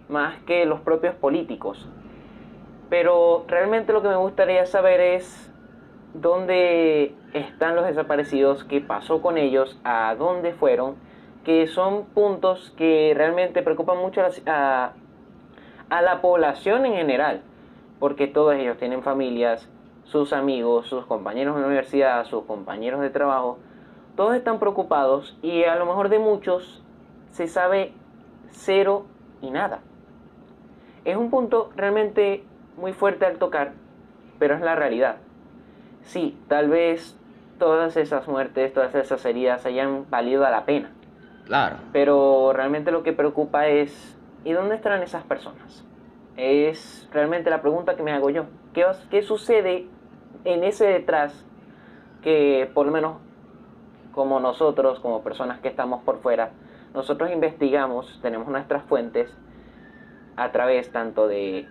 más 0.10 0.38
que 0.44 0.66
los 0.66 0.82
propios 0.82 1.16
políticos. 1.16 1.88
Pero 2.90 3.46
realmente 3.48 3.94
lo 3.94 4.02
que 4.02 4.10
me 4.10 4.16
gustaría 4.16 4.66
saber 4.66 5.00
es 5.00 5.52
dónde 6.14 7.14
están 7.34 7.76
los 7.76 7.86
desaparecidos, 7.86 8.64
qué 8.64 8.82
pasó 8.82 9.22
con 9.22 9.38
ellos, 9.38 9.80
a 9.84 10.16
dónde 10.16 10.54
fueron, 10.54 10.96
que 11.44 11.68
son 11.68 12.06
puntos 12.06 12.74
que 12.78 13.14
realmente 13.16 13.62
preocupan 13.62 13.98
mucho 13.98 14.22
a, 14.48 14.94
a 15.90 16.02
la 16.02 16.22
población 16.22 16.86
en 16.86 16.94
general, 16.94 17.42
porque 18.00 18.28
todos 18.28 18.56
ellos 18.56 18.78
tienen 18.78 19.04
familias, 19.04 19.70
sus 20.06 20.34
amigos, 20.34 20.88
sus 20.88 21.06
compañeros 21.06 21.56
de 21.56 21.66
universidad, 21.66 22.26
sus 22.26 22.46
compañeros 22.46 23.02
de 23.02 23.10
trabajo, 23.10 23.60
todos 24.16 24.36
están 24.36 24.60
preocupados 24.60 25.38
y 25.42 25.64
a 25.64 25.76
lo 25.76 25.86
mejor 25.86 26.10
de 26.10 26.20
muchos 26.20 26.84
se 27.32 27.48
sabe 27.48 27.94
cero 28.50 29.06
y 29.42 29.52
nada. 29.52 29.80
Es 31.04 31.18
un 31.18 31.30
punto 31.30 31.72
realmente 31.76 32.44
muy 32.78 32.94
fuerte 32.94 33.26
al 33.26 33.38
tocar, 33.38 33.74
pero 34.40 34.56
es 34.56 34.62
la 34.62 34.76
realidad 34.76 35.18
sí, 36.06 36.38
tal 36.48 36.70
vez 36.70 37.18
todas 37.60 37.98
esas 37.98 38.28
muertes, 38.28 38.74
todas 38.74 38.96
esas 38.96 39.24
heridas 39.26 39.66
hayan 39.66 40.10
valido 40.10 40.46
a 40.46 40.50
la 40.50 40.66
pena. 40.66 40.92
Claro. 41.46 41.78
Pero 41.92 42.54
realmente 42.54 42.92
lo 42.92 43.04
que 43.04 43.14
preocupa 43.14 43.68
es, 43.68 44.18
¿y 44.44 44.54
dónde 44.54 44.76
estarán 44.76 45.04
esas 45.04 45.24
personas? 45.24 45.86
Es 46.38 47.08
realmente 47.12 47.50
la 47.50 47.62
pregunta 47.62 47.96
que 47.96 48.04
me 48.04 48.12
hago 48.12 48.30
yo. 48.30 48.46
¿Qué, 48.74 48.86
qué 49.10 49.22
sucede 49.22 49.88
en 50.44 50.64
ese 50.64 50.86
detrás 50.86 51.46
que 52.22 52.70
por 52.74 52.86
lo 52.86 52.92
menos 52.92 53.18
como 54.16 54.40
nosotros, 54.40 55.00
como 55.02 55.22
personas 55.22 55.60
que 55.60 55.68
estamos 55.68 56.02
por 56.04 56.22
fuera, 56.22 56.52
nosotros 56.94 57.30
investigamos, 57.32 58.20
tenemos 58.22 58.48
nuestras 58.48 58.84
fuentes 58.86 59.30
a 60.38 60.52
través 60.52 60.92
tanto 60.92 61.28
de, 61.28 61.68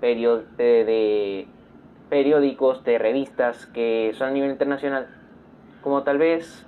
de, 0.00 0.44
de 0.56 1.48
periódicos, 2.08 2.84
de 2.84 2.98
revistas 2.98 3.66
que 3.66 4.12
son 4.14 4.28
a 4.28 4.30
nivel 4.30 4.50
internacional, 4.50 5.08
como 5.82 6.04
tal 6.04 6.18
vez 6.18 6.64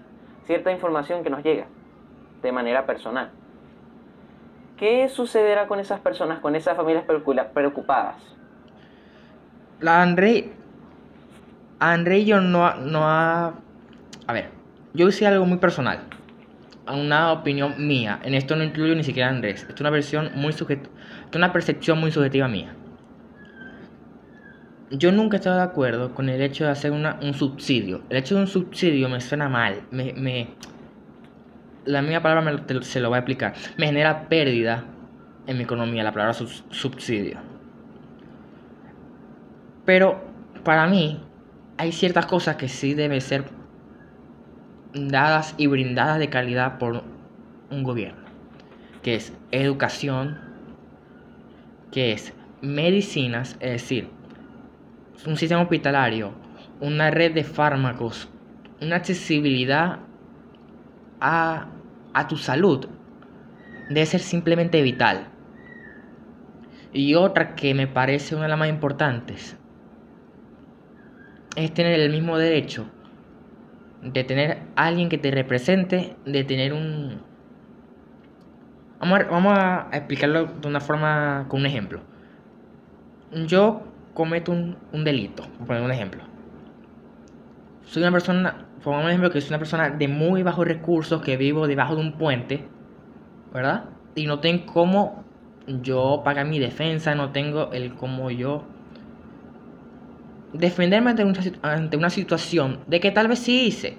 cierta 0.47 0.73
información 0.73 1.23
que 1.23 1.31
nos 1.31 1.43
llega 1.43 1.67
de 2.43 2.53
manera 2.53 2.85
personal. 2.85 3.31
¿Qué 4.77 5.09
sucederá 5.09 5.69
con 5.69 5.79
esas 5.79 6.01
personas, 6.01 6.41
con 6.41 6.57
esas 6.57 6.77
familias 6.77 7.05
preocupadas? 7.05 8.17
La 9.79 10.03
André, 10.03 10.53
André 11.79 12.25
yo 12.25 12.41
no, 12.41 12.75
no 12.77 13.01
ha... 13.05 13.53
A 14.27 14.33
ver, 14.33 14.62
yo 14.95 15.09
hice 15.09 15.27
algo 15.27 15.47
muy 15.47 15.59
personal, 15.59 16.01
una 16.87 17.33
opinión 17.33 17.87
mía. 17.87 18.21
En 18.23 18.35
esto 18.35 18.57
no 18.57 18.65
incluyo 18.65 18.95
ni 18.95 19.05
siquiera 19.05 19.29
a 19.29 19.33
Andrés. 19.33 19.67
Es 19.69 19.81
una 19.81 19.91
versión 19.91 20.31
muy 20.35 20.53
subjetiva, 20.53 20.93
una 21.35 21.53
percepción 21.53 21.99
muy 21.99 22.11
subjetiva 22.11 22.49
mía 22.49 22.75
yo 24.93 25.11
nunca 25.11 25.37
he 25.37 25.39
estado 25.39 25.57
de 25.57 25.63
acuerdo 25.63 26.15
con 26.15 26.29
el 26.29 26.41
hecho 26.43 26.65
de 26.65 26.71
hacer 26.71 26.93
un 26.93 27.35
subsidio. 27.35 28.03
El 28.11 28.19
hecho 28.19 28.35
de 28.35 28.43
un 28.43 28.47
subsidio 28.47 29.09
me 29.09 29.21
suena 29.21 29.49
mal. 29.49 29.83
Me, 29.91 30.49
la 31.85 32.03
misma 32.03 32.23
palabra 32.23 32.63
se 32.83 33.01
lo 33.01 33.09
voy 33.09 33.17
a 33.17 33.19
explicar. 33.21 33.55
Me 33.79 33.87
genera 33.87 34.29
pérdida 34.29 34.85
en 35.47 35.57
mi 35.57 35.65
economía 35.65 36.05
la 36.05 36.13
palabra 36.13 36.35
subsidio. 36.35 37.39
Pero 39.87 40.23
para 40.63 40.87
mí 40.87 41.25
hay 41.79 41.91
ciertas 41.93 42.27
cosas 42.27 42.57
que 42.57 42.69
sí 42.69 42.95
deben 42.95 43.21
ser 43.21 43.45
dadas 44.95 45.55
y 45.57 45.67
brindadas 45.67 46.19
de 46.19 46.29
calidad 46.29 46.79
por 46.79 47.03
un 47.71 47.83
gobierno. 47.83 48.23
Que 49.03 49.15
es 49.17 49.33
educación, 49.51 50.39
que 51.91 52.13
es 52.13 52.33
medicinas, 52.61 53.57
es 53.61 53.73
decir, 53.73 54.09
un 55.27 55.37
sistema 55.37 55.63
hospitalario, 55.63 56.33
una 56.81 57.11
red 57.11 57.33
de 57.33 57.45
fármacos, 57.45 58.29
una 58.81 58.97
accesibilidad 58.97 60.01
a, 61.21 61.69
a 62.13 62.29
tu 62.29 62.37
salud 62.37 62.87
debe 63.89 64.07
ser 64.07 64.21
simplemente 64.21 64.83
vital. 64.83 65.29
Y 66.93 67.15
otra 67.15 67.55
que 67.55 67.75
me 67.75 67.87
parece 67.87 68.35
una 68.35 68.45
de 68.45 68.51
las 68.51 68.59
más 68.59 68.69
importantes 68.69 69.57
es 71.57 71.73
tener 71.75 71.99
el 71.99 72.11
mismo 72.11 72.39
derecho 72.39 72.87
de 74.03 74.25
tener 74.25 74.59
alguien 74.75 75.09
que 75.09 75.19
te 75.19 75.31
represente, 75.31 76.17
de 76.27 76.45
tener 76.45 76.73
un... 76.73 77.23
Vamos 79.01 79.21
a, 79.21 79.25
vamos 79.25 79.59
a 79.59 79.89
explicarlo 79.93 80.45
de 80.45 80.69
una 80.69 80.81
forma, 80.81 81.47
con 81.49 81.61
un 81.61 81.67
ejemplo. 81.67 82.01
Yo 83.47 83.83
cometo 84.15 84.53
un, 84.53 84.77
un 84.93 85.05
delito, 85.05 85.45
por 85.59 85.69
poner 85.69 85.83
un 85.83 85.91
ejemplo. 85.91 86.23
Soy 87.85 88.03
una 88.03 88.13
persona, 88.13 88.67
pongamos 88.83 89.05
un 89.05 89.11
ejemplo 89.11 89.31
que 89.31 89.41
soy 89.41 89.51
una 89.51 89.59
persona 89.59 89.91
de 89.91 90.09
muy 90.09 90.43
bajos 90.43 90.67
recursos, 90.67 91.23
que 91.23 91.37
vivo 91.37 91.67
debajo 91.67 91.95
de 91.95 92.01
un 92.01 92.13
puente, 92.13 92.67
¿verdad? 93.53 93.85
Y 94.15 94.27
no 94.27 94.41
tengo 94.41 94.67
cómo 94.67 95.25
yo 95.67 96.23
pagar 96.25 96.47
mi 96.47 96.59
defensa, 96.59 97.15
no 97.15 97.31
tengo 97.31 97.73
el 97.73 97.95
cómo 97.95 98.31
yo 98.31 98.65
defenderme 100.53 101.11
ante 101.11 101.25
una, 101.25 101.41
ante 101.63 101.97
una 101.97 102.11
situación 102.11 102.81
de 102.87 103.01
que 103.01 103.11
tal 103.11 103.29
vez 103.29 103.39
sí 103.39 103.67
hice 103.67 103.97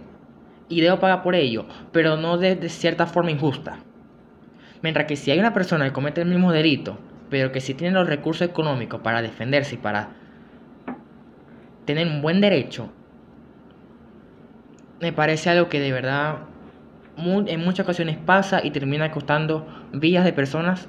y 0.69 0.81
debo 0.81 0.99
pagar 0.99 1.21
por 1.23 1.35
ello, 1.35 1.65
pero 1.91 2.17
no 2.17 2.37
de, 2.37 2.69
cierta 2.69 3.05
forma 3.05 3.31
injusta. 3.31 3.77
Mientras 4.81 5.05
que 5.05 5.15
si 5.15 5.31
hay 5.31 5.39
una 5.39 5.53
persona 5.53 5.85
que 5.85 5.93
comete 5.93 6.21
el 6.21 6.27
mismo 6.27 6.51
delito, 6.51 6.99
pero 7.29 7.51
que 7.51 7.61
sí 7.61 7.73
tiene 7.73 7.93
los 7.93 8.07
recursos 8.07 8.47
económicos 8.47 9.01
para 9.01 9.21
defenderse 9.21 9.75
y 9.75 9.77
para 9.77 10.09
tener 11.85 12.07
un 12.07 12.21
buen 12.21 12.41
derecho, 12.41 12.91
me 14.99 15.13
parece 15.13 15.49
algo 15.49 15.69
que 15.69 15.79
de 15.79 15.91
verdad 15.91 16.39
en 17.17 17.59
muchas 17.59 17.85
ocasiones 17.85 18.17
pasa 18.17 18.61
y 18.63 18.71
termina 18.71 19.11
costando 19.11 19.67
vidas 19.93 20.25
de 20.25 20.33
personas 20.33 20.87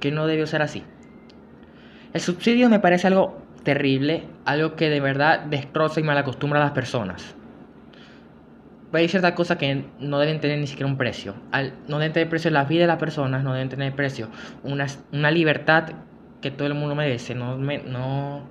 que 0.00 0.10
no 0.10 0.26
debió 0.26 0.46
ser 0.46 0.62
así. 0.62 0.82
El 2.12 2.20
subsidio 2.20 2.68
me 2.68 2.80
parece 2.80 3.06
algo 3.06 3.43
terrible, 3.64 4.24
algo 4.44 4.76
que 4.76 4.90
de 4.90 5.00
verdad 5.00 5.40
destroza 5.40 6.00
y 6.00 6.02
malacostumbra 6.02 6.60
a 6.60 6.64
las 6.64 6.72
personas. 6.72 7.34
Hay 8.92 9.08
ciertas 9.08 9.32
cosas 9.32 9.56
que 9.56 9.84
no 9.98 10.20
deben 10.20 10.40
tener 10.40 10.60
ni 10.60 10.68
siquiera 10.68 10.86
un 10.86 10.96
precio. 10.96 11.34
no 11.88 11.98
deben 11.98 12.12
tener 12.12 12.28
precio 12.28 12.50
la 12.52 12.64
vida 12.64 12.82
de 12.82 12.86
las 12.86 12.98
personas, 12.98 13.42
no 13.42 13.52
deben 13.52 13.68
tener 13.68 13.92
precio 13.94 14.28
una, 14.62 14.86
una 15.12 15.32
libertad 15.32 15.88
que 16.40 16.52
todo 16.52 16.68
el 16.68 16.74
mundo 16.74 16.94
merece. 16.94 17.34
No, 17.34 17.56
no, 17.56 18.42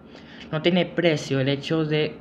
no 0.52 0.62
tiene 0.62 0.86
precio 0.86 1.40
el 1.40 1.48
hecho 1.48 1.86
de 1.86 2.18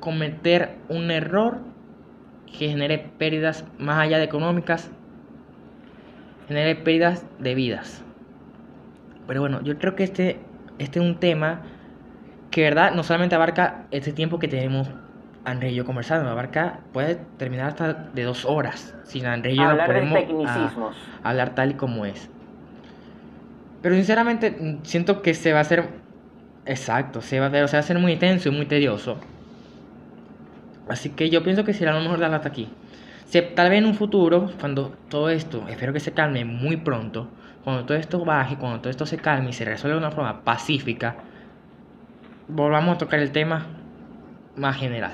cometer 0.00 0.78
un 0.88 1.12
error 1.12 1.60
que 2.46 2.68
genere 2.68 2.98
pérdidas 2.98 3.64
más 3.78 3.98
allá 4.00 4.18
de 4.18 4.24
económicas, 4.24 4.90
genere 6.48 6.74
pérdidas 6.74 7.24
de 7.38 7.54
vidas. 7.54 8.02
Pero 9.28 9.40
bueno, 9.40 9.62
yo 9.62 9.78
creo 9.78 9.94
que 9.94 10.02
este 10.02 10.40
este 10.82 10.98
es 10.98 11.04
un 11.04 11.16
tema 11.16 11.62
que, 12.50 12.62
¿verdad? 12.62 12.92
No 12.94 13.02
solamente 13.02 13.34
abarca 13.34 13.84
este 13.90 14.12
tiempo 14.12 14.38
que 14.38 14.48
tenemos 14.48 14.88
André 15.44 15.72
y 15.72 15.74
yo 15.74 15.84
conversando, 15.84 16.30
abarca, 16.30 16.80
puede 16.92 17.16
terminar 17.36 17.68
hasta 17.68 17.92
de 17.92 18.22
dos 18.22 18.44
horas. 18.44 18.94
Sin 19.04 19.26
André 19.26 19.52
y 19.52 19.56
yo 19.56 19.64
hablar 19.64 19.88
no 19.88 19.94
podemos 19.94 20.14
de 20.14 20.26
tecnicismos. 20.26 20.96
hablar 21.24 21.54
tal 21.54 21.72
y 21.72 21.74
como 21.74 22.06
es. 22.06 22.28
Pero 23.80 23.96
sinceramente 23.96 24.78
siento 24.84 25.22
que 25.22 25.34
se 25.34 25.52
va 25.52 25.58
a 25.58 25.62
hacer, 25.62 25.88
exacto, 26.64 27.20
se 27.20 27.40
va, 27.40 27.46
a, 27.46 27.50
se 27.50 27.58
va 27.58 27.78
a 27.78 27.80
hacer 27.80 27.98
muy 27.98 28.12
intenso 28.12 28.48
y 28.48 28.52
muy 28.52 28.66
tedioso. 28.66 29.18
Así 30.88 31.10
que 31.10 31.30
yo 31.30 31.42
pienso 31.42 31.64
que 31.64 31.74
será 31.74 31.92
lo 31.92 32.00
mejor 32.00 32.20
darlo 32.20 32.36
hasta 32.36 32.48
aquí. 32.48 32.68
Tal 33.40 33.70
vez 33.70 33.78
en 33.78 33.86
un 33.86 33.94
futuro, 33.94 34.50
cuando 34.60 34.92
todo 35.08 35.30
esto, 35.30 35.64
espero 35.68 35.94
que 35.94 36.00
se 36.00 36.12
calme 36.12 36.44
muy 36.44 36.76
pronto, 36.76 37.28
cuando 37.64 37.86
todo 37.86 37.96
esto 37.96 38.24
baje, 38.24 38.56
cuando 38.56 38.80
todo 38.80 38.90
esto 38.90 39.06
se 39.06 39.16
calme 39.16 39.50
y 39.50 39.52
se 39.54 39.64
resuelva 39.64 39.98
de 39.98 40.06
una 40.06 40.14
forma 40.14 40.42
pacífica, 40.42 41.16
volvamos 42.48 42.96
a 42.96 42.98
tocar 42.98 43.20
el 43.20 43.32
tema 43.32 43.66
más 44.56 44.76
general. 44.76 45.12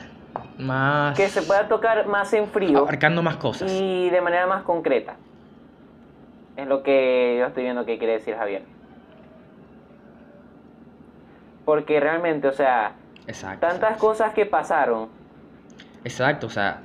Más... 0.59 1.17
Que 1.17 1.29
se 1.29 1.43
pueda 1.43 1.69
tocar 1.69 2.07
más 2.07 2.33
en 2.33 2.49
frío. 2.49 2.79
Abarcando 2.79 3.23
más 3.23 3.37
cosas. 3.37 3.71
Y 3.73 4.11
de 4.11 4.21
manera 4.21 4.47
más 4.47 4.63
concreta. 4.63 5.15
Es 6.57 6.67
lo 6.67 6.83
que 6.83 7.37
yo 7.39 7.47
estoy 7.47 7.63
viendo 7.63 7.85
que 7.85 7.99
quiere 7.99 8.15
decir 8.15 8.35
Javier. 8.35 8.63
Porque 11.65 12.01
realmente, 12.01 12.49
o 12.49 12.53
sea, 12.53 12.95
tantas 13.61 13.99
cosas 13.99 14.33
que 14.33 14.47
pasaron. 14.47 15.09
Exacto, 16.03 16.49
o 16.49 16.51
sea, 16.51 16.81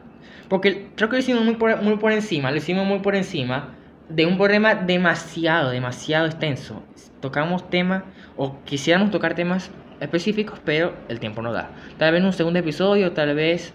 porque 0.49 0.89
creo 0.95 1.09
que 1.09 1.15
lo 1.15 1.19
hicimos 1.19 1.43
muy 1.43 1.55
por, 1.55 1.81
muy 1.81 1.97
por 1.97 2.11
encima, 2.11 2.51
lo 2.51 2.57
hicimos 2.57 2.85
muy 2.85 2.99
por 2.99 3.15
encima 3.15 3.69
de 4.09 4.25
un 4.25 4.37
problema 4.37 4.75
demasiado, 4.75 5.69
demasiado 5.69 6.25
extenso. 6.25 6.83
Tocamos 7.21 7.69
temas 7.69 8.03
o 8.35 8.57
quisiéramos 8.65 9.11
tocar 9.11 9.33
temas 9.33 9.71
específicos, 9.99 10.59
pero 10.63 10.93
el 11.07 11.19
tiempo 11.19 11.41
no 11.41 11.53
da. 11.53 11.69
Tal 11.97 12.11
vez 12.11 12.19
en 12.19 12.25
un 12.25 12.33
segundo 12.33 12.59
episodio, 12.59 13.13
tal 13.13 13.33
vez 13.35 13.73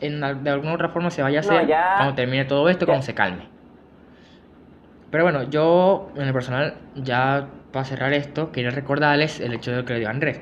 en, 0.00 0.20
de 0.20 0.50
alguna 0.50 0.74
otra 0.74 0.88
forma 0.88 1.10
se 1.10 1.22
vaya 1.22 1.38
a 1.38 1.40
hacer 1.40 1.66
cuando 1.96 2.14
termine 2.14 2.44
todo 2.44 2.68
esto, 2.68 2.86
cuando 2.86 3.04
se 3.04 3.14
calme. 3.14 3.48
Pero 5.10 5.24
bueno, 5.24 5.48
yo 5.50 6.10
en 6.16 6.22
el 6.22 6.32
personal, 6.32 6.74
ya 6.96 7.48
para 7.72 7.84
cerrar 7.84 8.12
esto, 8.12 8.52
quería 8.52 8.70
recordarles 8.70 9.40
el 9.40 9.52
hecho 9.52 9.72
de 9.72 9.84
que 9.84 9.94
le 9.94 9.98
dio 10.00 10.08
Andrés. 10.08 10.40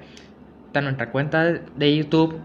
Está 0.66 0.78
en 0.78 0.86
nuestra 0.86 1.10
cuenta 1.10 1.44
de 1.44 1.96
YouTube 1.96 2.40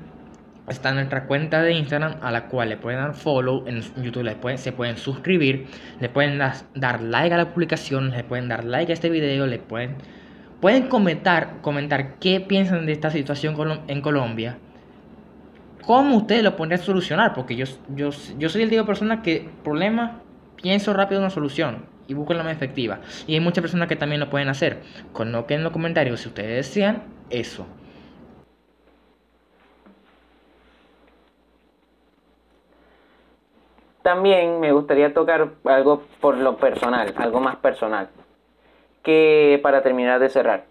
está 0.67 0.91
nuestra 0.91 1.25
cuenta 1.25 1.61
de 1.61 1.73
Instagram 1.73 2.17
a 2.21 2.31
la 2.31 2.47
cual 2.47 2.69
le 2.69 2.77
pueden 2.77 2.99
dar 2.99 3.13
follow 3.13 3.65
en 3.67 3.81
YouTube, 4.03 4.23
le 4.23 4.35
pueden, 4.35 4.57
se 4.57 4.71
pueden 4.71 4.97
suscribir, 4.97 5.67
le 5.99 6.09
pueden 6.09 6.39
dar 6.39 7.01
like 7.01 7.33
a 7.33 7.37
la 7.37 7.53
publicación, 7.53 8.11
le 8.11 8.23
pueden 8.23 8.49
dar 8.49 8.65
like 8.65 8.91
a 8.91 8.93
este 8.93 9.09
video, 9.09 9.47
le 9.47 9.59
pueden, 9.59 9.95
pueden 10.59 10.87
comentar, 10.87 11.61
comentar 11.61 12.15
qué 12.19 12.41
piensan 12.41 12.85
de 12.85 12.91
esta 12.91 13.11
situación 13.11 13.55
en 13.87 14.01
Colombia, 14.01 14.57
cómo 15.83 16.17
ustedes 16.17 16.43
lo 16.43 16.55
podrían 16.57 16.81
solucionar, 16.81 17.33
porque 17.33 17.55
yo, 17.55 17.65
yo, 17.95 18.09
yo 18.37 18.49
soy 18.49 18.63
el 18.63 18.69
tipo 18.69 18.81
de 18.81 18.87
persona 18.87 19.21
que 19.21 19.49
problema 19.63 20.21
pienso 20.61 20.93
rápido 20.93 21.21
una 21.21 21.29
solución 21.29 21.85
y 22.07 22.13
busco 22.13 22.33
la 22.33 22.43
más 22.43 22.53
efectiva. 22.53 22.99
Y 23.25 23.33
hay 23.33 23.39
muchas 23.39 23.61
personas 23.61 23.87
que 23.87 23.95
también 23.95 24.19
lo 24.19 24.29
pueden 24.29 24.49
hacer. 24.49 24.81
Coloquen 25.13 25.59
en 25.59 25.63
los 25.63 25.73
comentarios 25.73 26.21
si 26.21 26.29
ustedes 26.29 26.67
desean 26.67 27.03
eso. 27.29 27.67
También 34.07 34.61
me 34.61 34.71
gustaría 34.71 35.13
tocar 35.13 35.49
algo 35.65 36.03
por 36.21 36.37
lo 36.37 36.55
personal, 36.55 37.13
algo 37.17 37.41
más 37.41 37.57
personal, 37.57 38.07
que 39.03 39.59
para 39.61 39.81
terminar 39.83 40.21
de 40.21 40.29
cerrar. 40.29 40.63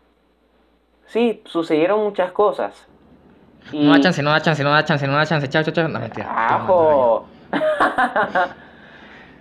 Sí, 1.04 1.42
sucedieron 1.44 2.02
muchas 2.02 2.32
cosas. 2.32 2.88
No 3.74 3.92
da 3.92 4.00
chance, 4.00 4.22
no 4.22 4.30
da 4.30 4.40
chance, 4.40 4.64
no 4.64 4.70
da 4.70 4.86
chance, 4.86 5.06
no 5.06 5.12
da 5.12 5.26
chance. 5.26 5.50
Chao, 5.50 5.62
chao, 5.64 5.74
chao. 5.74 5.86
No, 5.86 6.00
mentira. 6.00 6.26
¡Ajo! 6.30 7.26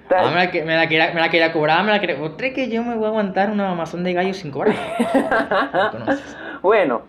me, 0.10 0.18
la, 0.20 0.66
me, 0.66 0.76
la 0.76 0.90
quería, 0.90 1.14
me 1.14 1.22
la 1.22 1.30
quería 1.30 1.54
cobrar, 1.54 1.86
me 1.86 1.94
la 1.94 2.02
quería... 2.02 2.22
¿Usted 2.22 2.54
que 2.54 2.70
yo 2.70 2.84
me 2.84 2.96
voy 2.96 3.06
a 3.06 3.08
aguantar 3.08 3.50
una 3.50 3.70
mamazón 3.70 4.04
de 4.04 4.12
gallo 4.12 4.34
sin 4.34 4.52
cobrar? 4.52 4.76
bueno, 6.62 7.04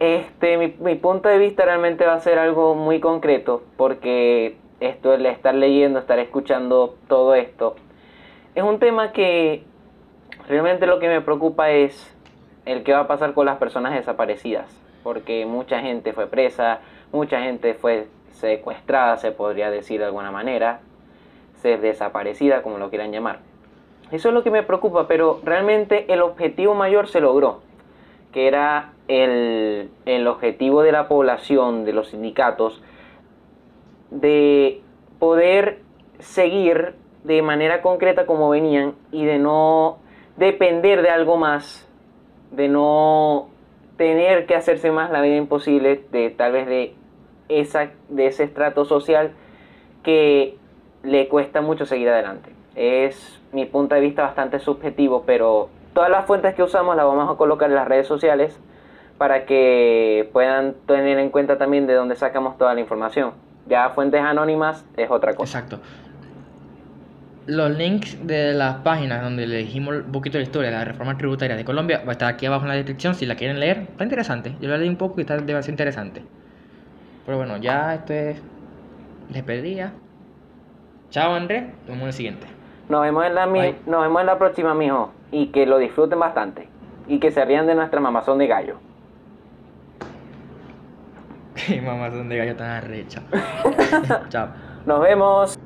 este, 0.00 0.56
mi, 0.56 0.74
mi 0.80 0.94
punto 0.94 1.28
de 1.28 1.36
vista 1.36 1.66
realmente 1.66 2.06
va 2.06 2.14
a 2.14 2.20
ser 2.20 2.38
algo 2.38 2.74
muy 2.74 3.00
concreto, 3.00 3.64
porque 3.76 4.61
esto, 4.82 5.14
el 5.14 5.26
estar 5.26 5.54
leyendo, 5.54 5.98
estar 5.98 6.18
escuchando 6.18 6.96
todo 7.08 7.34
esto, 7.34 7.76
es 8.54 8.62
un 8.62 8.78
tema 8.78 9.12
que 9.12 9.64
realmente 10.48 10.86
lo 10.86 10.98
que 10.98 11.08
me 11.08 11.20
preocupa 11.20 11.70
es 11.70 12.14
el 12.66 12.82
que 12.82 12.92
va 12.92 13.00
a 13.00 13.06
pasar 13.06 13.34
con 13.34 13.46
las 13.46 13.58
personas 13.58 13.94
desaparecidas, 13.94 14.66
porque 15.02 15.46
mucha 15.46 15.80
gente 15.80 16.12
fue 16.12 16.26
presa, 16.26 16.80
mucha 17.12 17.40
gente 17.40 17.74
fue 17.74 18.08
secuestrada, 18.32 19.16
se 19.16 19.32
podría 19.32 19.70
decir 19.70 20.00
de 20.00 20.06
alguna 20.06 20.30
manera, 20.30 20.80
ser 21.56 21.80
desaparecida, 21.80 22.62
como 22.62 22.78
lo 22.78 22.90
quieran 22.90 23.12
llamar. 23.12 23.40
Eso 24.10 24.28
es 24.28 24.34
lo 24.34 24.42
que 24.42 24.50
me 24.50 24.62
preocupa, 24.62 25.08
pero 25.08 25.40
realmente 25.42 26.12
el 26.12 26.20
objetivo 26.20 26.74
mayor 26.74 27.08
se 27.08 27.20
logró, 27.20 27.60
que 28.32 28.46
era 28.46 28.92
el, 29.08 29.90
el 30.04 30.26
objetivo 30.26 30.82
de 30.82 30.92
la 30.92 31.08
población, 31.08 31.84
de 31.84 31.92
los 31.92 32.08
sindicatos, 32.08 32.82
de 34.12 34.80
poder 35.18 35.80
seguir 36.18 36.94
de 37.24 37.42
manera 37.42 37.82
concreta 37.82 38.26
como 38.26 38.50
venían 38.50 38.94
y 39.10 39.24
de 39.24 39.38
no 39.38 39.98
depender 40.36 41.02
de 41.02 41.10
algo 41.10 41.36
más, 41.36 41.88
de 42.50 42.68
no 42.68 43.48
tener 43.96 44.46
que 44.46 44.54
hacerse 44.54 44.90
más 44.90 45.10
la 45.10 45.20
vida 45.20 45.36
imposible, 45.36 46.04
de 46.10 46.30
tal 46.30 46.52
vez 46.52 46.66
de, 46.66 46.94
esa, 47.48 47.90
de 48.08 48.26
ese 48.26 48.44
estrato 48.44 48.84
social 48.84 49.32
que 50.02 50.56
le 51.02 51.28
cuesta 51.28 51.60
mucho 51.60 51.86
seguir 51.86 52.08
adelante. 52.08 52.50
Es 52.74 53.40
mi 53.52 53.66
punto 53.66 53.94
de 53.94 54.00
vista 54.00 54.22
bastante 54.22 54.58
subjetivo, 54.58 55.24
pero 55.26 55.68
todas 55.94 56.10
las 56.10 56.26
fuentes 56.26 56.54
que 56.54 56.62
usamos 56.62 56.96
las 56.96 57.06
vamos 57.06 57.30
a 57.30 57.36
colocar 57.36 57.68
en 57.68 57.76
las 57.76 57.88
redes 57.88 58.06
sociales 58.06 58.58
para 59.18 59.46
que 59.46 60.28
puedan 60.32 60.74
tener 60.86 61.18
en 61.18 61.30
cuenta 61.30 61.58
también 61.58 61.86
de 61.86 61.94
dónde 61.94 62.16
sacamos 62.16 62.58
toda 62.58 62.74
la 62.74 62.80
información. 62.80 63.32
Ya 63.68 63.90
fuentes 63.90 64.20
anónimas 64.20 64.84
es 64.96 65.10
otra 65.10 65.34
cosa. 65.34 65.58
Exacto. 65.58 65.80
los 67.46 67.70
links 67.70 68.24
de 68.24 68.52
las 68.54 68.76
páginas 68.76 69.20
donde 69.22 69.46
le 69.48 69.56
dijimos 69.58 69.96
un 70.06 70.12
poquito 70.12 70.38
la 70.38 70.44
historia 70.44 70.70
de 70.70 70.76
la 70.76 70.84
reforma 70.84 71.16
tributaria 71.18 71.56
de 71.56 71.64
Colombia 71.64 72.00
va 72.06 72.10
a 72.10 72.12
estar 72.12 72.28
aquí 72.32 72.46
abajo 72.46 72.62
en 72.62 72.68
la 72.68 72.74
descripción 72.74 73.14
si 73.16 73.26
la 73.26 73.34
quieren 73.34 73.58
leer. 73.58 73.78
Está 73.90 74.04
interesante. 74.04 74.54
Yo 74.60 74.68
la 74.68 74.76
leí 74.76 74.88
un 74.88 74.96
poco 74.96 75.14
y 75.18 75.22
está 75.22 75.36
demasiado 75.38 75.72
interesante. 75.72 76.22
Pero 77.26 77.38
bueno, 77.38 77.56
ya 77.56 77.94
esto 77.94 78.12
es 78.12 78.40
despedida. 79.30 79.92
Chao 81.10 81.34
Andrés, 81.34 81.64
nos 81.64 81.86
vemos 81.88 82.00
en 82.02 82.06
el 82.08 82.12
siguiente. 82.12 82.46
Nos 82.88 83.02
vemos 83.02 83.24
en 83.26 83.34
la, 83.34 83.46
mi- 83.46 83.74
nos 83.86 84.02
vemos 84.02 84.20
en 84.20 84.26
la 84.26 84.38
próxima, 84.38 84.74
mijo. 84.74 85.12
Y 85.32 85.46
que 85.48 85.66
lo 85.66 85.78
disfruten 85.78 86.18
bastante. 86.20 86.68
Y 87.08 87.18
que 87.18 87.30
se 87.32 87.44
rían 87.44 87.66
de 87.66 87.74
nuestra 87.74 88.00
mamazón 88.00 88.38
de 88.38 88.46
gallo. 88.46 88.76
Qué 91.66 91.80
mamá 91.80 92.10
son 92.10 92.28
de 92.28 92.36
gallo 92.38 92.56
tan 92.56 92.70
arrecha. 92.70 93.22
Chao. 94.28 94.48
Nos 94.86 95.00
vemos. 95.00 95.58